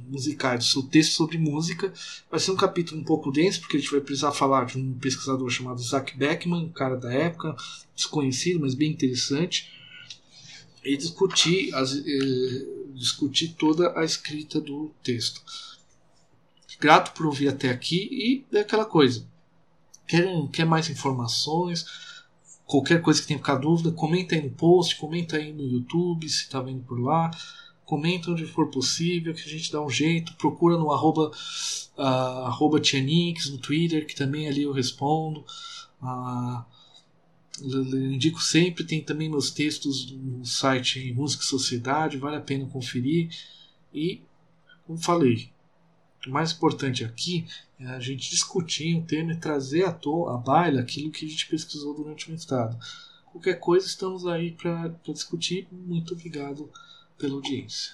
musical, 0.09 0.57
do 0.57 0.63
seu 0.63 0.81
texto 0.81 1.11
sobre 1.11 1.37
música. 1.37 1.93
Vai 2.31 2.39
ser 2.39 2.49
um 2.49 2.55
capítulo 2.55 2.99
um 2.99 3.03
pouco 3.03 3.31
denso, 3.31 3.59
porque 3.59 3.77
a 3.77 3.79
gente 3.79 3.91
vai 3.91 4.01
precisar 4.01 4.31
falar 4.31 4.65
de 4.65 4.79
um 4.79 4.93
pesquisador 4.93 5.47
chamado 5.51 5.79
Isaac 5.79 6.17
Beckman, 6.17 6.65
um 6.65 6.71
cara 6.71 6.95
da 6.95 7.13
época, 7.13 7.55
desconhecido, 7.95 8.61
mas 8.61 8.73
bem 8.73 8.89
interessante, 8.89 9.71
e 10.83 10.97
discutir, 10.97 11.71
as, 11.75 11.93
eh, 11.93 12.67
discutir 12.95 13.49
toda 13.49 13.93
a 13.95 14.03
escrita 14.03 14.59
do 14.59 14.89
texto. 15.03 15.39
Grato 16.79 17.11
por 17.13 17.25
ouvir 17.25 17.47
até 17.47 17.69
aqui 17.69 18.45
e 18.51 18.55
é 18.55 18.61
aquela 18.61 18.85
coisa. 18.85 19.27
Quer, 20.07 20.25
quer 20.51 20.65
mais 20.65 20.89
informações? 20.89 21.85
Qualquer 22.65 23.01
coisa 23.01 23.21
que 23.21 23.27
tenha 23.27 23.39
ficar 23.39 23.55
dúvida, 23.55 23.91
comenta 23.91 24.35
aí 24.35 24.41
no 24.41 24.51
post, 24.51 24.95
comenta 24.97 25.37
aí 25.37 25.53
no 25.53 25.63
YouTube 25.63 26.27
se 26.29 26.43
está 26.43 26.61
vendo 26.61 26.83
por 26.83 26.99
lá. 26.99 27.31
Comenta 27.85 28.31
onde 28.31 28.45
for 28.45 28.69
possível, 28.69 29.33
que 29.33 29.41
a 29.41 29.47
gente 29.47 29.71
dá 29.71 29.81
um 29.81 29.89
jeito. 29.89 30.35
Procura 30.35 30.77
no 30.77 30.91
arroba, 30.91 31.31
uh, 31.97 32.01
arroba 32.45 32.81
Tianix, 32.81 33.49
no 33.49 33.57
Twitter, 33.57 34.05
que 34.05 34.15
também 34.15 34.47
ali 34.47 34.63
eu 34.63 34.73
respondo. 34.73 35.45
Uh, 36.01 36.63
eu 37.61 38.11
indico 38.11 38.41
sempre, 38.41 38.83
tem 38.83 39.01
também 39.01 39.29
meus 39.29 39.49
textos 39.49 40.11
no 40.11 40.45
site 40.45 41.11
Música 41.13 41.43
e 41.43 41.47
Sociedade, 41.47 42.17
vale 42.17 42.35
a 42.35 42.41
pena 42.41 42.67
conferir. 42.67 43.29
E, 43.93 44.21
como 44.85 44.99
falei, 44.99 45.49
o 46.27 46.33
mais 46.33 46.51
importante 46.51 47.03
aqui 47.03 47.45
é 47.79 47.87
a 47.87 47.99
gente 47.99 48.29
discutir 48.29 48.95
o 48.97 49.03
tema 49.03 49.33
e 49.33 49.37
trazer 49.37 49.85
à, 49.85 49.91
toa, 49.91 50.35
à 50.35 50.37
baila 50.37 50.81
aquilo 50.81 51.11
que 51.11 51.25
a 51.25 51.29
gente 51.29 51.47
pesquisou 51.47 51.93
durante 51.93 52.27
o 52.27 52.31
mestrado. 52.31 52.77
Qualquer 53.31 53.59
coisa, 53.59 53.85
estamos 53.85 54.25
aí 54.25 54.51
para 54.51 54.93
discutir. 55.13 55.67
Muito 55.71 56.13
obrigado 56.13 56.69
pela 57.17 57.35
audiência. 57.35 57.91